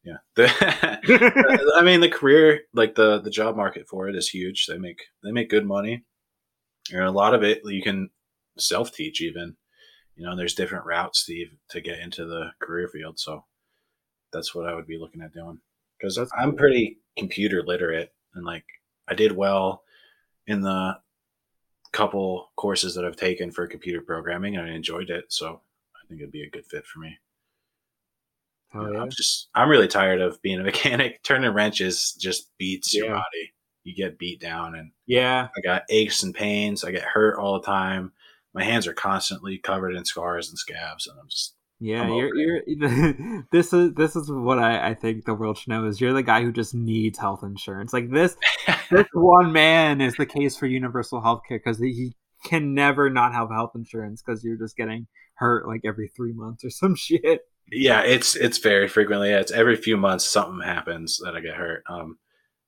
[0.04, 4.66] Yeah, the, I mean the career, like the the job market for it is huge.
[4.66, 6.04] They make they make good money,
[6.92, 8.10] and a lot of it you can
[8.58, 9.22] self teach.
[9.22, 9.56] Even
[10.14, 13.18] you know, there's different routes to to get into the career field.
[13.18, 13.44] So
[14.30, 15.60] that's what I would be looking at doing
[16.04, 18.64] because I'm pretty computer literate and like
[19.08, 19.82] I did well
[20.46, 20.98] in the
[21.92, 25.26] couple courses that I've taken for computer programming and I enjoyed it.
[25.28, 25.60] So
[25.94, 27.16] I think it'd be a good fit for me.
[28.74, 29.00] Oh, Yeah, yeah.
[29.02, 31.22] I'm just I'm really tired of being a mechanic.
[31.24, 33.52] Turning wrenches just beats your body.
[33.84, 36.84] You get beat down and Yeah, I got aches and pains.
[36.84, 38.12] I get hurt all the time.
[38.52, 41.54] My hands are constantly covered in scars and scabs and I'm just
[41.84, 42.08] yeah.
[42.08, 43.44] You're you're.
[43.52, 46.22] this is this is what I I think the world should know is you're the
[46.22, 47.92] guy who just needs health insurance.
[47.92, 48.36] Like this
[48.90, 53.32] this one man is the case for universal health care because he can never not
[53.34, 57.42] have health insurance because you're just getting hurt like every three months or some shit.
[57.70, 59.30] Yeah, it's it's very frequently.
[59.30, 61.82] Yeah, it's every few months something happens that I get hurt.
[61.88, 62.18] Um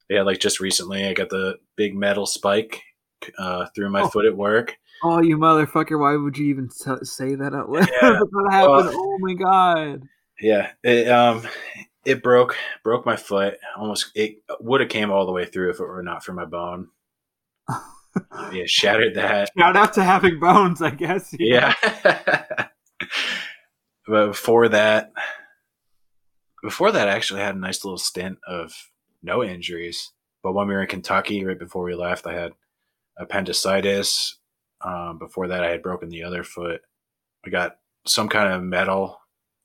[0.08, 2.82] yeah, like just recently I got the big metal spike
[3.38, 4.08] uh, through my Oh.
[4.08, 4.76] foot at work.
[5.02, 5.98] Oh, you motherfucker!
[6.00, 7.88] Why would you even t- say that out loud?
[8.02, 8.90] Yeah, that happened.
[8.92, 10.02] oh my god!
[10.40, 11.42] Yeah, it um
[12.04, 13.58] it broke broke my foot.
[13.76, 16.44] Almost it would have came all the way through if it were not for my
[16.44, 16.88] bone.
[18.52, 19.50] yeah, shattered that.
[19.58, 21.32] Shout out to having bones, I guess.
[21.32, 21.38] know?
[21.46, 21.74] Yeah.
[24.06, 25.12] but before that
[26.62, 28.72] before that I actually had a nice little stint of
[29.22, 30.12] no injuries.
[30.42, 32.52] But when we were in Kentucky right before we left, I had
[33.18, 34.36] appendicitis.
[34.82, 36.82] Um, before that I had broken the other foot.
[37.44, 39.18] I got some kind of metal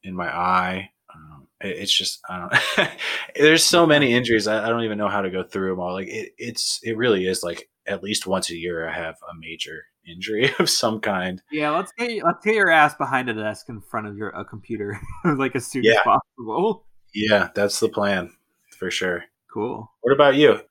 [0.04, 0.92] in my eye.
[1.14, 2.40] Um, it, it's just I
[2.78, 2.90] don't.
[3.36, 4.48] there's so many injuries.
[4.48, 5.94] I, I don't even know how to go through them all.
[5.94, 9.36] Like it, it's it really is like at least once a year I have a
[9.38, 11.42] major injury of some kind.
[11.52, 14.30] Yeah, let's get you, let's get your ass behind a desk in front of your
[14.30, 16.86] a computer like as soon as possible.
[17.14, 18.32] Yeah, that's the plan
[18.78, 19.26] for sure.
[19.54, 19.92] Cool.
[20.02, 20.62] What about you?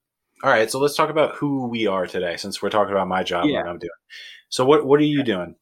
[0.43, 3.23] All right, so let's talk about who we are today, since we're talking about my
[3.23, 3.91] job and what I'm doing.
[4.49, 5.55] So, what what are you doing?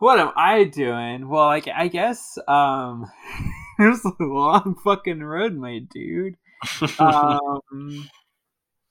[0.00, 1.28] What am I doing?
[1.28, 3.10] Well, like I guess um,
[3.78, 6.34] there's a long fucking road, my dude.
[6.98, 8.08] um,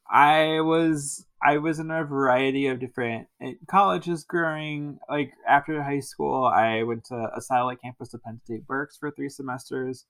[0.09, 4.99] I was I was in a variety of different uh, colleges growing.
[5.09, 9.11] Like after high school, I went to a satellite campus of Penn State Berks for
[9.11, 10.05] three semesters.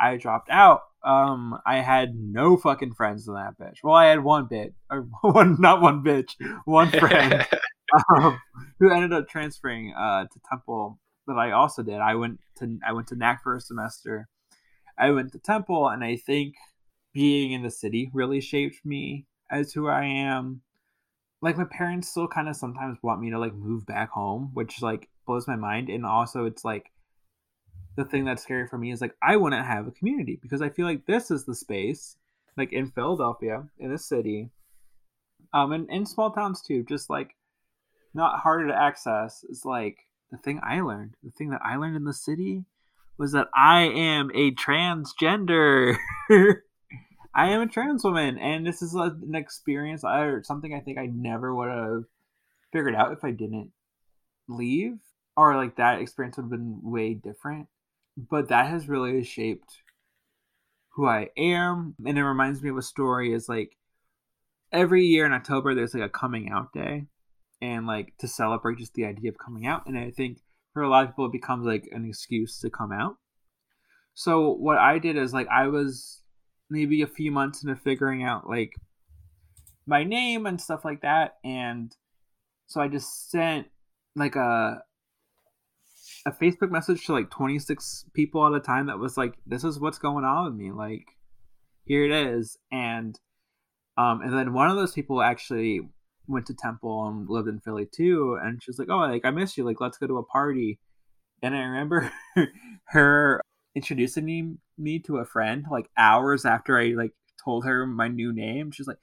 [0.00, 0.80] I dropped out.
[1.04, 3.78] Um, I had no fucking friends in that bitch.
[3.82, 6.34] Well, I had one bit, or one, not one bitch,
[6.64, 7.46] one friend
[8.16, 8.38] um,
[8.78, 10.98] who ended up transferring uh, to Temple.
[11.26, 11.96] That I also did.
[12.00, 14.28] I went to I went to NAC for a semester.
[14.98, 16.54] I went to Temple, and I think
[17.12, 20.62] being in the city really shaped me as who I am.
[21.42, 24.82] Like my parents still kind of sometimes want me to like move back home, which
[24.82, 25.88] like blows my mind.
[25.88, 26.90] And also, it's like
[27.96, 30.68] the thing that's scary for me is like I wouldn't have a community because I
[30.68, 32.16] feel like this is the space,
[32.56, 34.50] like in Philadelphia, in a city,
[35.52, 37.34] um, and in small towns too, just like
[38.14, 39.44] not harder to access.
[39.48, 39.98] Is like
[40.30, 41.14] the thing I learned.
[41.22, 42.64] The thing that I learned in the city
[43.18, 45.96] was that I am a transgender.
[47.34, 50.98] I am a trans woman, and this is an experience I, or something I think
[50.98, 52.04] I never would have
[52.72, 53.70] figured out if I didn't
[54.48, 54.98] leave,
[55.36, 57.68] or like that experience would have been way different.
[58.16, 59.82] But that has really shaped
[60.90, 63.32] who I am, and it reminds me of a story.
[63.32, 63.76] Is like
[64.72, 67.06] every year in October, there's like a coming out day,
[67.62, 69.86] and like to celebrate just the idea of coming out.
[69.86, 70.38] And I think
[70.74, 73.16] for a lot of people, it becomes like an excuse to come out.
[74.14, 76.22] So what I did is like I was
[76.68, 78.74] maybe a few months into figuring out like
[79.86, 81.94] my name and stuff like that, and
[82.66, 83.68] so I just sent
[84.14, 84.82] like a
[86.26, 89.80] a Facebook message to like 26 people at a time that was like, "This is
[89.80, 90.72] what's going on with me.
[90.72, 91.06] Like,
[91.84, 93.18] here it is." And
[93.96, 95.80] um, and then one of those people actually
[96.26, 99.30] went to Temple and lived in Philly too, and she was like, "Oh, like I
[99.30, 99.64] miss you.
[99.64, 100.78] Like, let's go to a party."
[101.42, 102.12] And I remember
[102.84, 103.40] her
[103.74, 107.12] introducing me, me to a friend like hours after I like
[107.42, 108.70] told her my new name.
[108.72, 108.98] She's like,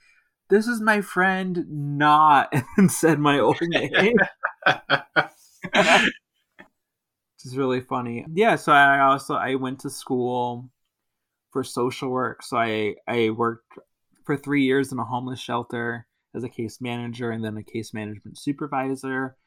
[0.50, 4.18] "This is my friend, not," and said my old name.
[7.38, 8.26] Which is really funny.
[8.34, 10.70] Yeah, so I also I went to school
[11.52, 12.42] for social work.
[12.44, 13.78] So I I worked
[14.26, 17.94] for three years in a homeless shelter as a case manager and then a case
[17.94, 19.38] management supervisor,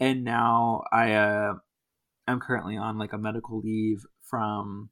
[0.00, 1.54] and now I uh,
[2.26, 4.88] I'm currently on like a medical leave from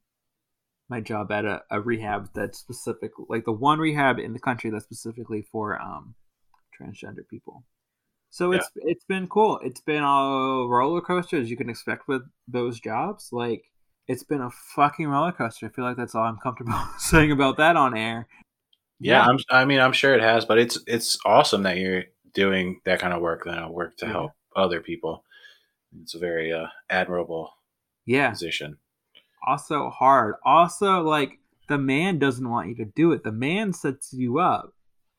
[0.90, 4.68] my job at a, a rehab that's specific like the one rehab in the country
[4.68, 6.14] that's specifically for um
[6.78, 7.64] transgender people.
[8.32, 8.84] So it's yeah.
[8.86, 9.60] it's been cool.
[9.62, 13.28] It's been a roller coaster as you can expect with those jobs.
[13.30, 13.64] Like
[14.08, 15.66] it's been a fucking roller coaster.
[15.66, 18.26] I feel like that's all I'm comfortable saying about that on air.
[18.98, 19.36] Yeah, yeah.
[19.50, 23.12] i mean, I'm sure it has, but it's it's awesome that you're doing that kind
[23.12, 24.12] of work, that work to yeah.
[24.12, 25.24] help other people.
[26.00, 27.52] It's a very uh, admirable
[28.06, 28.78] yeah position.
[29.46, 30.36] Also hard.
[30.42, 33.24] Also, like the man doesn't want you to do it.
[33.24, 34.72] The man sets you up.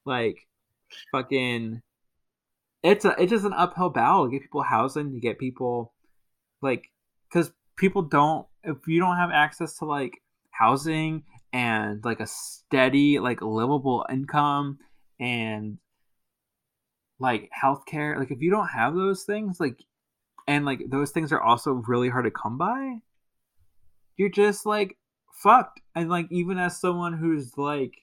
[0.03, 0.47] Like
[1.11, 1.83] fucking
[2.83, 5.93] it's a it's just an uphill battle to get people housing, to get people
[6.61, 6.89] like
[7.29, 10.21] because people don't if you don't have access to like
[10.51, 14.79] housing and like a steady like livable income
[15.19, 15.77] and
[17.19, 19.79] like healthcare like if you don't have those things like
[20.47, 22.97] and like those things are also really hard to come by
[24.17, 24.97] you're just like
[25.33, 25.81] fucked.
[25.95, 27.93] And like even as someone who's like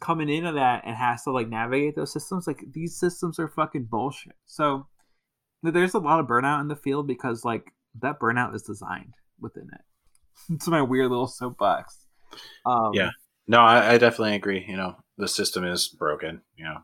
[0.00, 3.84] coming into that and has to like navigate those systems like these systems are fucking
[3.84, 4.36] bullshit.
[4.44, 4.86] So
[5.62, 9.68] there's a lot of burnout in the field because like that burnout is designed within
[9.72, 9.80] it.
[10.54, 12.06] It's my weird little soapbox.
[12.66, 13.10] Um, yeah.
[13.48, 16.78] No I, I, definitely agree you know the system is broken you know.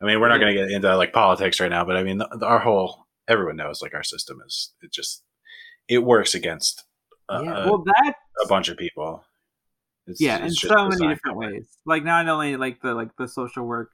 [0.00, 2.18] I mean we're not going to get into like politics right now but i mean
[2.18, 5.24] the, the, our whole everyone knows like our system is it just
[5.88, 6.84] it works against
[7.28, 9.24] uh, yeah, well that a bunch of people
[10.06, 11.68] it's, yeah, it's in so many different ways.
[11.86, 13.90] Like not only like the like the social work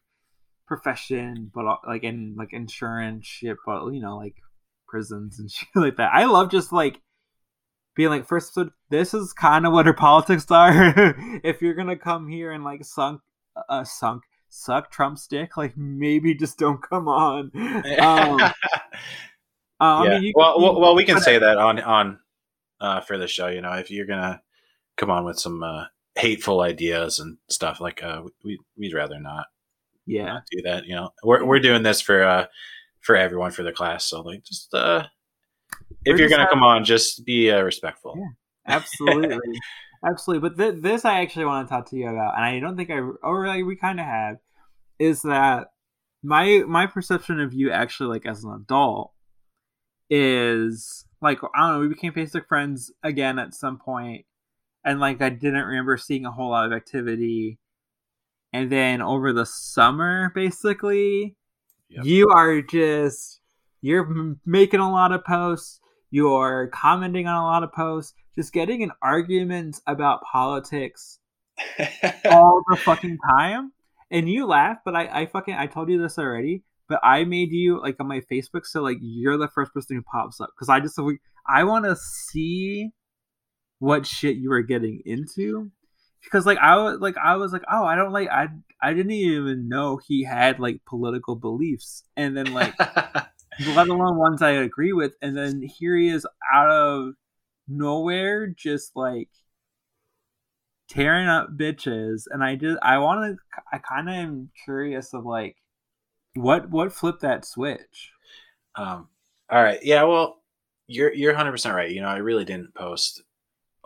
[0.67, 4.37] profession, but like in like insurance shit, but you know like
[4.87, 6.13] prisons and shit like that.
[6.13, 7.01] I love just like
[7.95, 8.73] being like first episode.
[8.91, 10.95] This is kind of what her politics are.
[11.45, 13.21] if you're gonna come here and like sunk,
[13.69, 17.51] uh, sunk, suck Trump's dick, like maybe just don't come on.
[17.99, 18.41] Um,
[19.81, 20.11] uh, yeah.
[20.17, 22.19] I mean, well, well, well, we can say that on on
[22.81, 23.49] uh, for the show.
[23.49, 24.41] You know, if you're gonna
[24.97, 25.85] come on with some uh,
[26.19, 29.47] hateful ideas and stuff like uh we we'd rather not
[30.05, 30.25] yeah.
[30.25, 31.11] not do that you know?
[31.23, 32.47] We're, we're doing this for uh
[33.01, 35.05] for everyone for the class so like just uh
[36.05, 38.14] if we're you're gonna come on just be uh, respectful.
[38.16, 38.77] Yeah.
[38.77, 39.39] Absolutely.
[40.07, 40.49] Absolutely.
[40.49, 42.91] But th- this i actually want to talk to you about and i don't think
[42.91, 44.37] i or like we kind of have
[44.99, 45.69] is that
[46.23, 49.12] my my perception of you actually like as an adult
[50.11, 54.25] is like i don't know we became facebook friends again at some point
[54.89, 57.59] and like I didn't remember seeing a whole lot of activity.
[58.55, 61.36] And then over the summer, basically,
[61.91, 62.07] yep.
[62.07, 63.41] you are just
[63.82, 65.80] you're making a lot of posts.
[66.11, 71.18] You're commenting on a lot of posts, just getting in arguments about politics
[72.30, 73.72] all the fucking time.
[74.11, 76.62] And you laugh, but I, I fucking I told you this already.
[76.89, 80.03] But I made you like on my Facebook, so like you're the first person who
[80.03, 80.99] pops up because I just
[81.47, 82.93] I want to see
[83.79, 85.70] what shit you were getting into?
[86.24, 88.49] Because like I was like I was like oh I don't like I
[88.83, 92.05] I didn't even know he had like political beliefs.
[92.16, 92.79] And then like
[93.76, 95.14] let alone ones I agree with.
[95.22, 97.14] And then here he is out of
[97.66, 99.29] nowhere just like
[100.89, 102.24] tearing up bitches.
[102.31, 105.57] And I just I want to I kind of am curious of like
[106.35, 108.12] what what flipped that switch?
[108.76, 109.09] Um
[109.51, 109.81] all right.
[109.83, 110.43] Yeah well
[110.87, 111.91] you're you're 100% right.
[111.91, 113.22] You know I really didn't post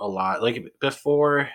[0.03, 0.42] a lot.
[0.42, 1.48] Like before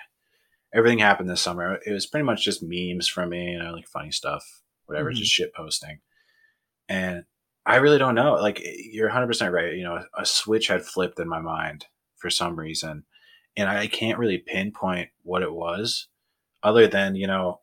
[0.74, 3.88] everything happened this summer, it was pretty much just memes from me, you know, like
[3.88, 4.44] funny stuff,
[4.86, 5.20] whatever, mm-hmm.
[5.20, 6.00] just shit posting.
[6.90, 7.26] And
[7.66, 8.36] I really don't know.
[8.36, 9.74] Like you're 100% right.
[9.74, 11.86] You know, a switch had flipped in my mind
[12.16, 13.04] for some reason.
[13.58, 16.08] And I can't really pinpoint what it was
[16.64, 17.60] other than, you know,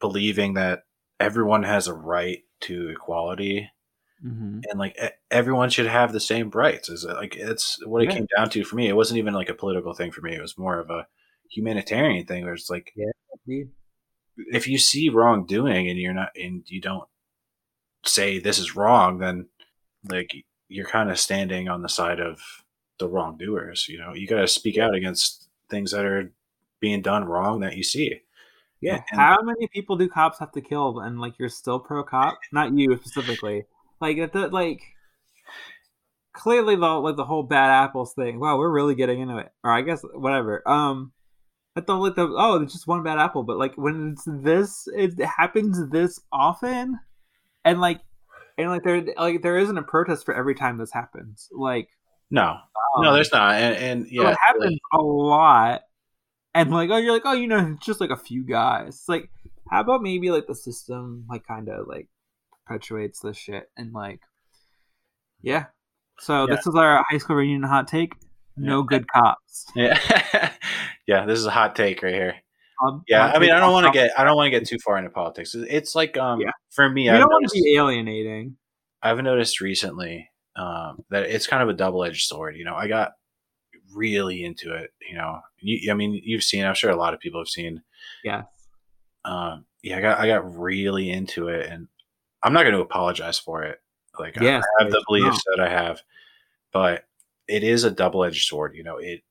[0.00, 0.84] believing that
[1.20, 3.70] everyone has a right to equality
[4.24, 4.60] Mm-hmm.
[4.70, 4.98] and like
[5.30, 6.88] everyone should have the same rights.
[6.88, 8.14] Is like it's what it yeah.
[8.14, 8.88] came down to for me.
[8.88, 10.34] It wasn't even like a political thing for me.
[10.34, 11.06] It was more of a
[11.50, 13.64] humanitarian thing where it's like, yeah,
[14.36, 17.08] if you see wrongdoing and you're not and you don't
[18.04, 19.48] say this is wrong, then
[20.08, 20.32] like
[20.68, 22.40] you're kind of standing on the side of
[22.98, 23.86] the wrongdoers.
[23.88, 26.32] You know, you got to speak out against things that are
[26.80, 28.22] being done wrong that you see.
[28.80, 29.02] Yeah.
[29.10, 32.38] And, How many people do cops have to kill and like you're still pro cop?
[32.52, 33.64] Not you specifically.
[34.00, 34.82] Like the like
[36.32, 38.38] clearly the like the whole bad apples thing.
[38.38, 39.52] Wow, we're really getting into it.
[39.64, 40.62] Or I guess whatever.
[40.68, 41.12] Um
[41.76, 44.88] I thought like the oh, it's just one bad apple, but like when it's this
[44.94, 46.98] it happens this often
[47.64, 48.00] and like
[48.58, 51.48] and like there like there isn't a protest for every time this happens.
[51.52, 51.88] Like
[52.30, 52.56] No,
[52.98, 53.54] no, there's not.
[53.54, 55.82] And, and yeah, so it happens a lot.
[56.54, 58.88] And like, oh, you're like, oh, you know, it's just like a few guys.
[58.88, 59.30] It's like,
[59.70, 62.08] how about maybe like the system like kind of like
[62.66, 64.20] perpetuates this shit and like,
[65.42, 65.66] yeah.
[66.20, 66.56] So Yeah.
[66.56, 68.14] this is our high school reunion hot take.
[68.56, 68.86] No Yeah.
[68.88, 69.66] good cops.
[69.76, 70.52] yeah,
[71.06, 71.26] yeah.
[71.26, 72.34] This is a hot take right here.
[72.84, 74.78] Um, Yeah, I mean, I don't want to get, I don't want to get too
[74.84, 75.54] far into politics.
[75.54, 76.50] It's like, um, Yeah.
[76.70, 78.56] for me, I've don't want to be alienating.
[79.02, 82.56] I've noticed recently um, that it's kind of a double edged sword.
[82.56, 83.12] You know, I got
[83.94, 84.90] really into it.
[85.06, 86.64] You know, you, I mean, you've seen.
[86.64, 87.82] I'm sure a lot of people have seen.
[88.24, 88.44] Yeah.
[89.24, 91.88] Um, yeah, I got, I got really into it, and
[92.46, 93.80] I'm not going to apologize for it.
[94.18, 95.04] Like, I- Yes, I have the no.
[95.08, 96.00] beliefs that I have,
[96.72, 97.04] but
[97.48, 98.74] it is a double edged sword.
[98.74, 99.22] You know, it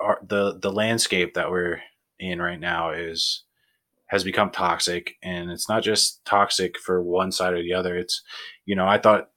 [0.00, 1.80] our, the the landscape that we're
[2.18, 3.44] in right now is
[4.08, 8.22] has become toxic and it's not just toxic for one side or the other it's
[8.66, 9.30] you know i thought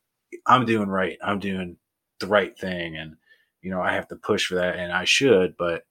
[0.47, 1.75] i'm doing right i'm doing
[2.19, 3.15] the right thing and
[3.61, 5.83] you know i have to push for that and i should but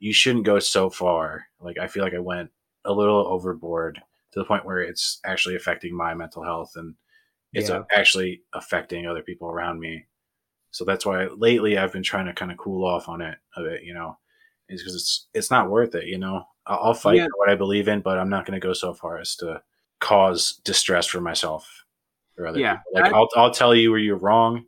[0.00, 2.50] you shouldn't go so far like i feel like i went
[2.84, 4.00] a little overboard
[4.34, 6.96] to the point where it's actually affecting my mental health and
[7.54, 7.84] it's Yeah.
[7.92, 10.06] actually affecting other people around me
[10.72, 13.62] so that's why lately i've been trying to kind of cool off on it a
[13.62, 14.18] bit you know
[14.68, 17.26] is because it's it's not worth it you know i'll, I'll fight Yeah.
[17.26, 19.62] for what i believe in but i'm not going to go so far as to
[20.00, 21.84] cause distress for myself
[22.36, 24.66] or other Yeah, people like I- I'll, I'll tell you where you're wrong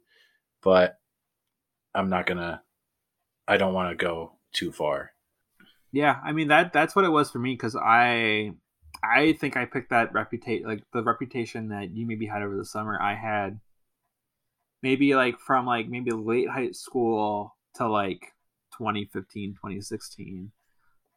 [0.62, 0.98] but
[1.94, 2.62] i'm not gonna
[3.48, 5.10] i don't want to go too far
[5.92, 8.52] Yeah, I mean that that's what it was for me because I
[9.02, 12.64] I think I picked that reputation like the reputation that you maybe had over the
[12.64, 13.00] summer.
[13.00, 13.60] I had
[14.82, 18.32] maybe like from like maybe late high school to like
[18.78, 20.50] 2015 2016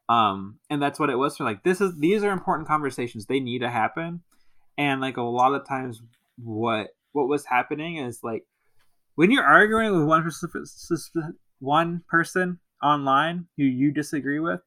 [0.08, 3.26] um and that's what it was for like this is these are important conversations.
[3.26, 4.22] They need to happen.
[4.78, 6.02] And like a lot of times
[6.36, 8.44] what what was happening is like
[9.14, 10.50] when you're arguing with one person
[11.58, 14.60] one person online who you disagree with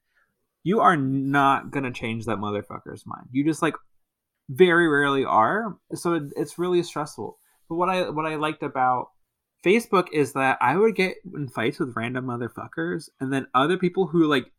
[0.64, 3.28] you are not gonna change that motherfucker's mind.
[3.32, 3.76] You just like
[4.50, 5.78] very rarely are.
[5.94, 7.38] So it, it's really stressful.
[7.70, 9.08] But what i what i liked about
[9.66, 14.06] facebook is that i would get in fights with random motherfuckers and then other people
[14.08, 14.52] who like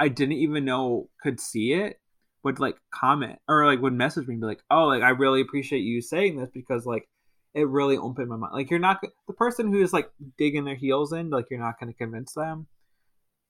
[0.00, 2.00] i didn't even know could see it
[2.42, 5.40] would like comment or like would message me and be like oh like i really
[5.40, 7.08] appreciate you saying this because like
[7.54, 8.52] it really opened my mind.
[8.52, 11.80] Like you're not the person who is like digging their heels in like you're not
[11.80, 12.66] going to convince them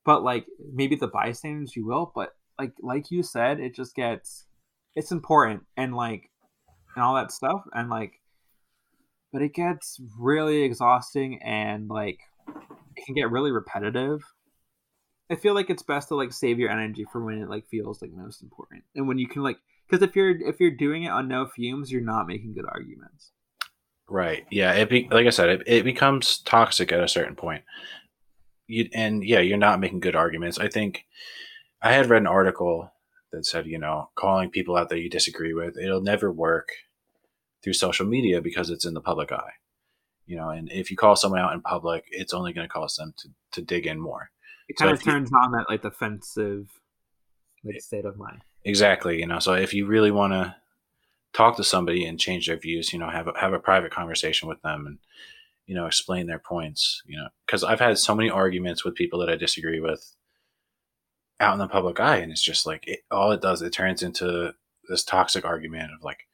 [0.09, 4.47] but like maybe the bystanders you will but like like you said it just gets
[4.97, 6.31] it's important and like
[6.97, 8.13] and all that stuff and like
[9.35, 12.21] but it gets really exhausting and like
[12.97, 14.23] it can get really repetitive
[15.31, 18.01] i feel like it's best to like save your energy for when it like feels
[18.01, 21.11] like most important and when you can like because if you're if you're doing it
[21.11, 23.33] on no fumes you're not making good arguments
[24.11, 24.47] Right.
[24.51, 24.73] Yeah.
[24.73, 27.63] It be, like I said, it, it becomes toxic at a certain point.
[28.69, 30.59] You and yeah, you're not making good arguments.
[30.59, 31.07] I think
[31.83, 32.93] I had read an article
[33.33, 36.71] that said, you know, calling people out that you disagree with, it'll never work
[37.63, 39.53] through social media because it's in the public eye.
[40.27, 42.97] You know, and if you call someone out in public, it's only going to cause
[42.97, 44.31] them to, to dig in more.
[44.69, 46.69] it So kind of if you- turns on that like defensive
[47.65, 49.21] like state of mind Exactly.
[49.21, 50.55] You know, so if you really want to
[51.33, 54.49] talk to somebody and change their views, you know, have a, have a private conversation
[54.49, 54.99] with them and,
[55.69, 59.21] you know, explain their points, you know, because I've had so many arguments with people
[59.21, 60.17] that I disagree with
[61.39, 62.17] out in the public eye.
[62.17, 64.55] And it's just like, it, all it does, it turns into
[64.89, 66.27] this toxic argument of like,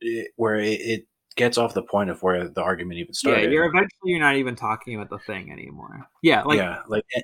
[0.00, 3.42] it, where it, it gets off the point of where the argument even started.
[3.42, 6.80] yeah you're eventually you're not even talking about the thing anymore yeah like yeah.
[6.88, 7.20] Like, eh,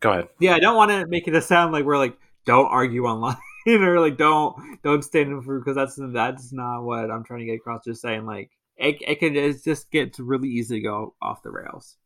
[0.00, 0.28] go ahead.
[0.38, 3.36] yeah i don't want to make it a sound like we're like don't argue online
[3.66, 7.46] or like don't don't stand in for because that's that's not what i'm trying to
[7.46, 11.14] get across just saying like it, it can it just gets really easy to go
[11.22, 11.96] off the rails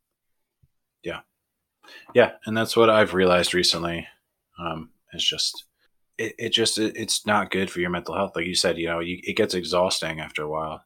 [1.03, 1.21] Yeah,
[2.13, 4.07] yeah, and that's what I've realized recently.
[4.59, 5.65] Um, it's just
[6.17, 8.33] it, it just it, it's not good for your mental health.
[8.35, 10.83] Like you said, you know, you, it gets exhausting after a while.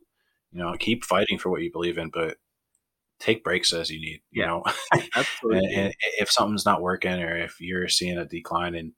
[0.54, 2.38] You know, keep fighting for what you believe in, but
[3.20, 4.22] take breaks as you need.
[4.32, 4.48] You Yeah.
[4.48, 4.64] know,
[5.16, 8.94] absolutely and, and if something's not working or if you're seeing a decline in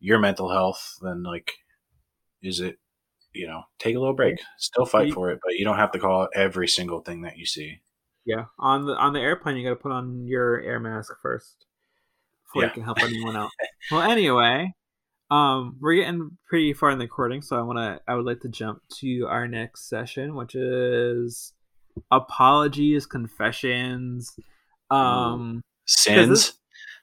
[0.00, 1.52] your mental health, then like,
[2.42, 2.78] is it,
[3.32, 5.98] you know, take a little break, still fight for it, but you don't have to
[5.98, 7.80] call every single thing that you see.
[8.26, 11.64] yeah on the on the airplane you got to put on your air mask first
[12.44, 12.68] before Yeah.
[12.68, 13.50] you can help anyone out
[13.90, 14.72] well anyway
[15.30, 18.40] um we're getting pretty far in the recording so i want to i would like
[18.40, 21.52] to jump to our next session which is
[22.10, 24.34] apologies confessions
[24.90, 26.54] um Sins.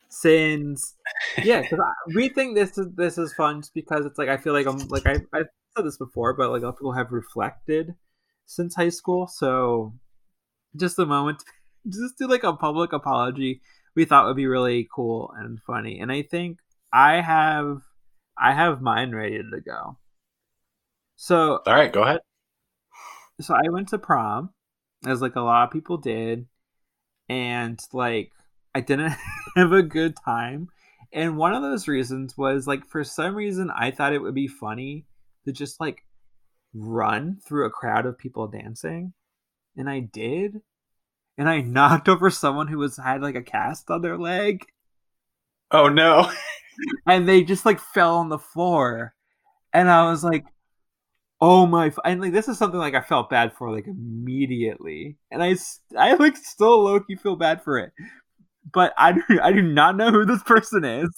[0.09, 0.95] sins
[1.43, 1.79] yeah because
[2.15, 4.77] we think this is this is fun just because it's like i feel like i'm
[4.89, 5.47] like I, i've
[5.77, 7.95] said this before but like a lot of people have reflected
[8.45, 9.93] since high school so
[10.75, 11.43] just a moment
[11.89, 13.61] just do like a public apology.
[13.95, 16.59] We thought would be really cool and funny, and I think
[16.93, 17.81] I have
[18.37, 19.97] I have mine ready to go.
[21.15, 22.19] So all right, go ahead.
[23.41, 24.51] So I went to prom,
[25.05, 26.47] as like a lot of people did,
[27.29, 28.31] and like
[28.75, 29.15] I didn't
[29.55, 30.69] have a good time.
[31.13, 34.47] And one of those reasons was like for some reason I thought it would be
[34.47, 35.05] funny
[35.47, 36.03] to just like
[36.73, 39.13] run through a crowd of people dancing.
[39.75, 40.61] And I did.
[41.37, 44.65] And I knocked over someone who was had like a cast on their leg.
[45.71, 46.31] Oh no.
[47.07, 49.13] and they just like fell on the floor.
[49.73, 50.45] And I was like,
[51.39, 55.43] oh my and like this is something like i felt bad for like immediately and
[55.43, 55.55] i
[55.97, 57.91] i like still low-key feel bad for it
[58.73, 61.09] but i do, i do not know who this person is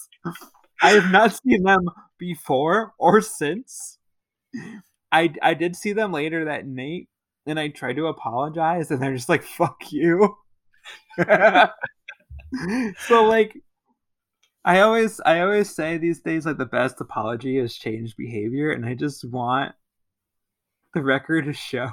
[0.82, 3.98] i have not seen them before or since
[5.12, 7.08] i i did see them later that night
[7.46, 10.36] and i tried to apologize and they're just like fuck you
[13.06, 13.54] so like
[14.64, 18.84] I always I always say these days like the best apology is changed behavior and
[18.84, 19.74] I just want
[20.92, 21.90] the record to show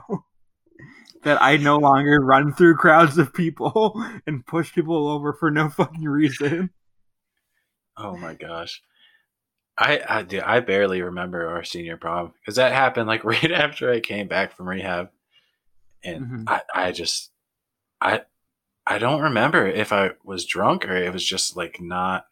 [1.24, 3.93] that I no longer run through crowds of people
[4.28, 6.72] and push people over for no fucking reason.
[7.95, 8.82] Oh my gosh.
[9.78, 13.91] I I do I barely remember our senior prom because that happened like right after
[13.91, 15.09] I came back from rehab,
[16.03, 16.43] and mm-hmm.
[16.47, 17.32] I I just
[18.01, 18.21] I
[18.86, 22.25] I don't remember if I was drunk or it was just like not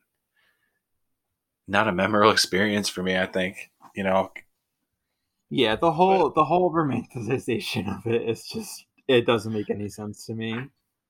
[1.68, 3.18] not a memorable experience for me.
[3.18, 4.32] I think you know
[5.50, 9.90] yeah, the whole but, the whole romanticization of it is just it doesn't make any
[9.90, 10.70] sense to me.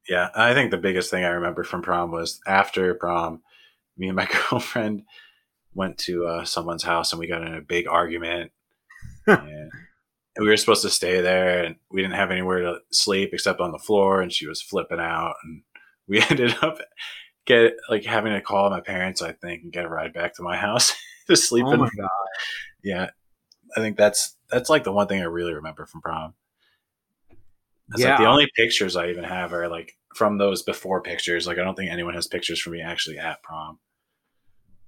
[0.09, 3.41] Yeah, I think the biggest thing I remember from prom was after prom,
[3.97, 5.03] me and my girlfriend
[5.75, 8.51] went to uh, someone's house and we got in a big argument.
[10.35, 13.59] and we were supposed to stay there, and we didn't have anywhere to sleep except
[13.59, 15.61] on the floor, and she was flipping out, and
[16.07, 16.79] we ended up
[17.45, 20.43] get like having to call my parents, I think, and get a ride back to
[20.43, 20.93] my house
[21.27, 21.65] to sleep.
[21.65, 21.79] Oh in.
[21.79, 22.09] my god!
[22.83, 23.09] Yeah,
[23.75, 26.33] I think that's that's like the one thing I really remember from prom.
[27.91, 28.11] It's yeah.
[28.11, 31.47] like the only pictures I even have are like from those before pictures.
[31.47, 33.79] Like I don't think anyone has pictures for me actually at prom.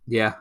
[0.07, 0.33] Yeah.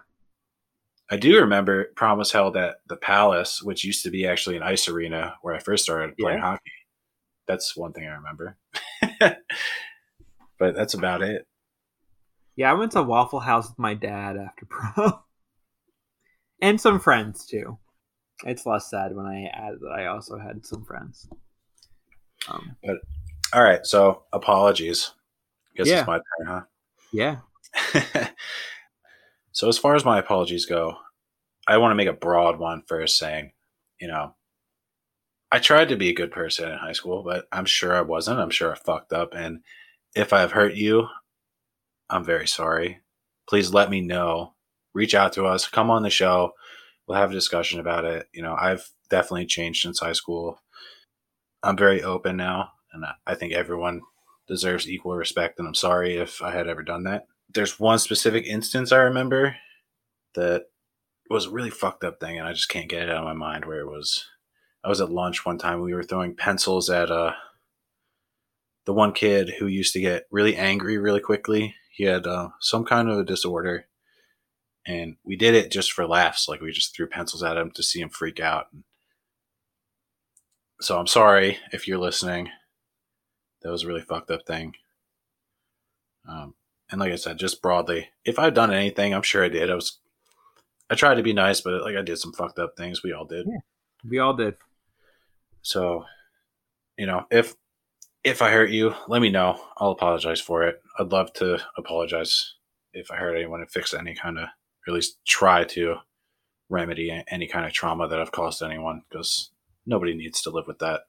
[1.09, 4.63] I do remember prom was held at the Palace, which used to be actually an
[4.63, 6.45] ice arena where I first started playing yeah.
[6.45, 6.73] hockey.
[7.47, 8.57] That's one thing I remember.
[9.21, 11.47] but that's about it.
[12.57, 15.21] Yeah, I went to Waffle House with my dad after prom.
[16.61, 17.79] and some friends too
[18.45, 21.29] it's less sad when I add that I also had some friends.
[22.49, 22.97] Um, but
[23.53, 25.13] all right, so apologies.
[25.77, 26.01] Guess yeah.
[26.01, 26.63] it's my turn, huh?
[27.13, 27.39] Yeah.
[29.57, 30.97] so as far as my apologies go,
[31.67, 33.53] I want to make a broad one first, saying,
[34.01, 34.35] you know,
[35.51, 38.41] I tried to be a good person in high school, but I'm sure I wasn't.
[38.41, 39.61] I'm sure I fucked up, and
[40.15, 41.09] if I've hurt you,
[42.11, 43.01] I'm very sorry.
[43.49, 44.55] Please let me know.
[44.93, 45.69] Reach out to us.
[45.69, 46.53] Come on the show
[47.07, 48.29] we'll have a discussion about it.
[48.33, 50.61] You know, I've definitely changed since high school.
[51.63, 54.03] I'm very open now, and I think everyone
[54.49, 55.59] deserves equal respect.
[55.59, 57.27] And I'm sorry if I had ever done that.
[57.53, 59.57] There's one specific instance I remember
[60.35, 60.67] that
[61.31, 63.33] was a really fucked up thing, and I just can't get it out of my
[63.33, 63.65] mind.
[63.65, 64.25] Where it was,
[64.85, 65.81] I was at lunch one time.
[65.81, 67.33] We were throwing pencils at uh,
[68.85, 71.75] the one kid who used to get really angry really quickly.
[71.91, 73.87] He had uh, some kind of a disorder,
[74.87, 76.49] and we did it just for laughs.
[76.49, 78.69] Like we just threw pencils at him to see him freak out.
[80.81, 82.51] So I'm sorry if you're listening.
[83.63, 84.75] That was a really fucked up thing.
[86.29, 86.55] Um,
[86.91, 89.71] and like I said, just broadly, if I've done anything, I'm sure I did.
[89.71, 89.99] I was,
[90.89, 93.03] I tried to be nice, but like I did some fucked up things.
[93.03, 93.47] We all did.
[93.49, 93.59] Yeah,
[94.09, 94.55] we all did.
[95.63, 96.05] So,
[96.97, 97.55] you know, if
[98.23, 99.61] if I hurt you, let me know.
[99.77, 100.83] I'll apologize for it.
[100.99, 102.55] I'd love to apologize
[102.93, 104.49] if I hurt anyone and fix any kind of
[104.87, 105.97] or at least try to
[106.69, 109.51] remedy any kind of trauma that I've caused anyone because
[109.85, 111.03] nobody needs to live with that.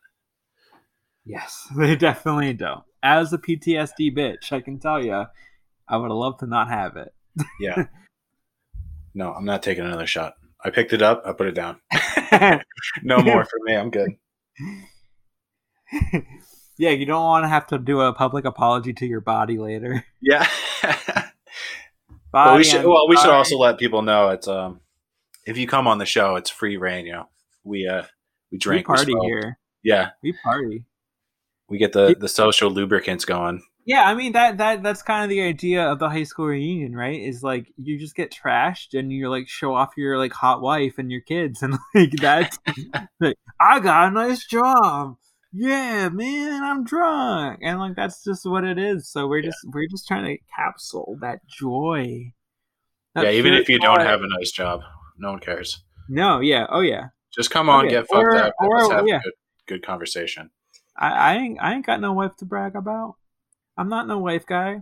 [1.26, 2.84] Yes, they definitely don't.
[3.04, 5.26] As a PTSD bitch, I can tell you,
[5.88, 7.14] I would love to not have it.
[7.60, 7.86] yeah.
[9.14, 10.36] No, I'm not taking another shot.
[10.64, 11.24] I picked it up.
[11.26, 11.80] I put it down.
[13.02, 13.76] no more for me.
[13.76, 14.12] I'm good.
[16.78, 20.06] yeah, you don't want to have to do a public apology to your body later.
[20.22, 20.48] Yeah
[22.34, 22.86] well, we should.
[22.86, 24.82] Well, we should also let people know it's um,
[25.46, 27.06] if you come on the show, it's free reign.
[27.06, 27.30] You know,
[27.64, 28.04] we uh,
[28.52, 29.60] we drink, we party we here.
[29.84, 30.86] Yeah, we party.
[31.70, 33.64] We get the the social lubricants going.
[33.88, 36.94] Yeah, I mean that that that's kind of the idea of the high school reunion,
[36.94, 37.20] right?
[37.22, 40.96] Is like you just get trashed and you're like show off your like hot wife
[40.98, 42.60] and your kids and like that's
[43.22, 45.16] like I got a nice job.
[45.54, 49.10] yeah, man, I'm drunk, and like that's just what it is.
[49.10, 49.46] So we're Yeah.
[49.52, 52.34] just we're just trying to capsule that joy.
[53.16, 54.82] that yeah, even if you don't have a nice job,
[55.18, 55.82] no one cares.
[56.10, 58.78] no, yeah, oh yeah, Just come oh, on, Okay, get fucked or- up, and or-
[58.80, 59.16] let's have yeah.
[59.20, 59.34] a good,
[59.68, 60.50] good conversation.
[61.00, 63.16] I, I ain't I ain't got no wife to brag about.
[63.78, 64.82] I'm not no wife guy.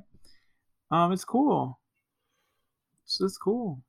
[0.91, 1.79] Um, it's cool.
[3.03, 3.81] It's just cool.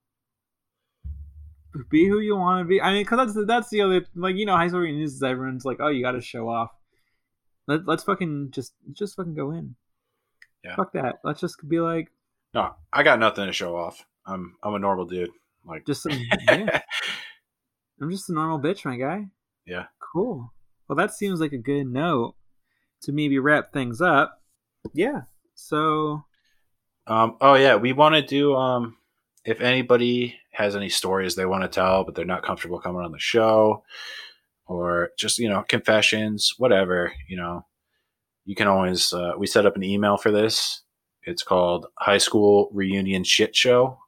[1.91, 2.81] Be who you want to be.
[2.81, 5.15] I mean, cause that's that's the other like you know high school reunions.
[5.15, 6.71] is Everyone's like, oh, you got to show off.
[7.67, 9.77] Let, let's fucking just just fucking go in.
[10.65, 10.77] Yeah.
[10.77, 11.17] Fuck that.
[11.23, 12.11] Let's just be like
[12.55, 14.05] No, I got nothing to show off.
[14.25, 15.31] I'm I'm a normal dude.
[15.67, 16.13] Like just some.
[16.49, 16.81] yeah,
[18.01, 19.27] I'm just a normal bitch, my guy.
[19.67, 19.87] Yeah.
[20.01, 20.53] Cool.
[20.89, 22.37] Well, that seems like a good note
[23.03, 24.41] to maybe wrap things up.
[24.95, 25.23] Yeah.
[25.55, 26.25] So
[27.07, 28.55] Um, oh yeah, we want to do.
[28.57, 28.97] Um,
[29.45, 33.13] if anybody has any stories they want to tell, but they're not comfortable coming on
[33.13, 33.85] the show,
[34.67, 37.65] or just you know confessions, whatever, you know,
[38.45, 39.13] you can always.
[39.13, 40.83] Uh, we set up an email for this.
[41.25, 43.99] It's called High School Reunion Shit Show,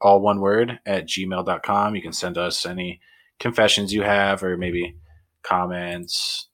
[0.00, 1.94] all one word at gmail.com.
[1.94, 3.00] You can send us any
[3.40, 4.96] confessions you have, or maybe
[5.42, 6.48] comments,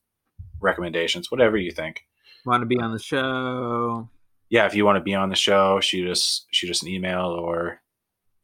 [0.59, 2.05] recommendations, whatever you think.
[2.45, 4.09] Want to be on the show?
[4.53, 7.25] yeah, if you want to be on the show, shoot us shoot us an email
[7.25, 7.81] or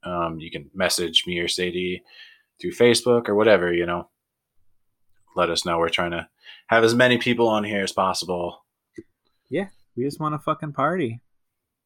[0.04, 2.02] um, you can message me or Sadie
[2.60, 4.10] through Facebook or whatever, you know.
[5.36, 5.78] Let us know.
[5.78, 6.28] We're trying to
[6.66, 8.66] have as many people on here as possible.
[9.50, 11.22] Yeah, we just want to fucking party.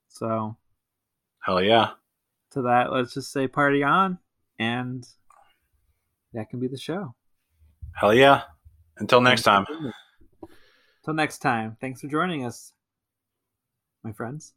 [0.08, 0.56] So
[1.42, 1.90] Hell yeah.
[2.52, 4.20] to that, let's just say party on,
[4.58, 5.06] and
[6.32, 7.14] that can be the show.
[7.94, 8.44] Hell yeah.
[8.98, 9.66] Until next time.
[11.04, 11.78] Till next time.
[11.80, 12.74] Thanks for joining us,
[14.04, 14.52] my friends.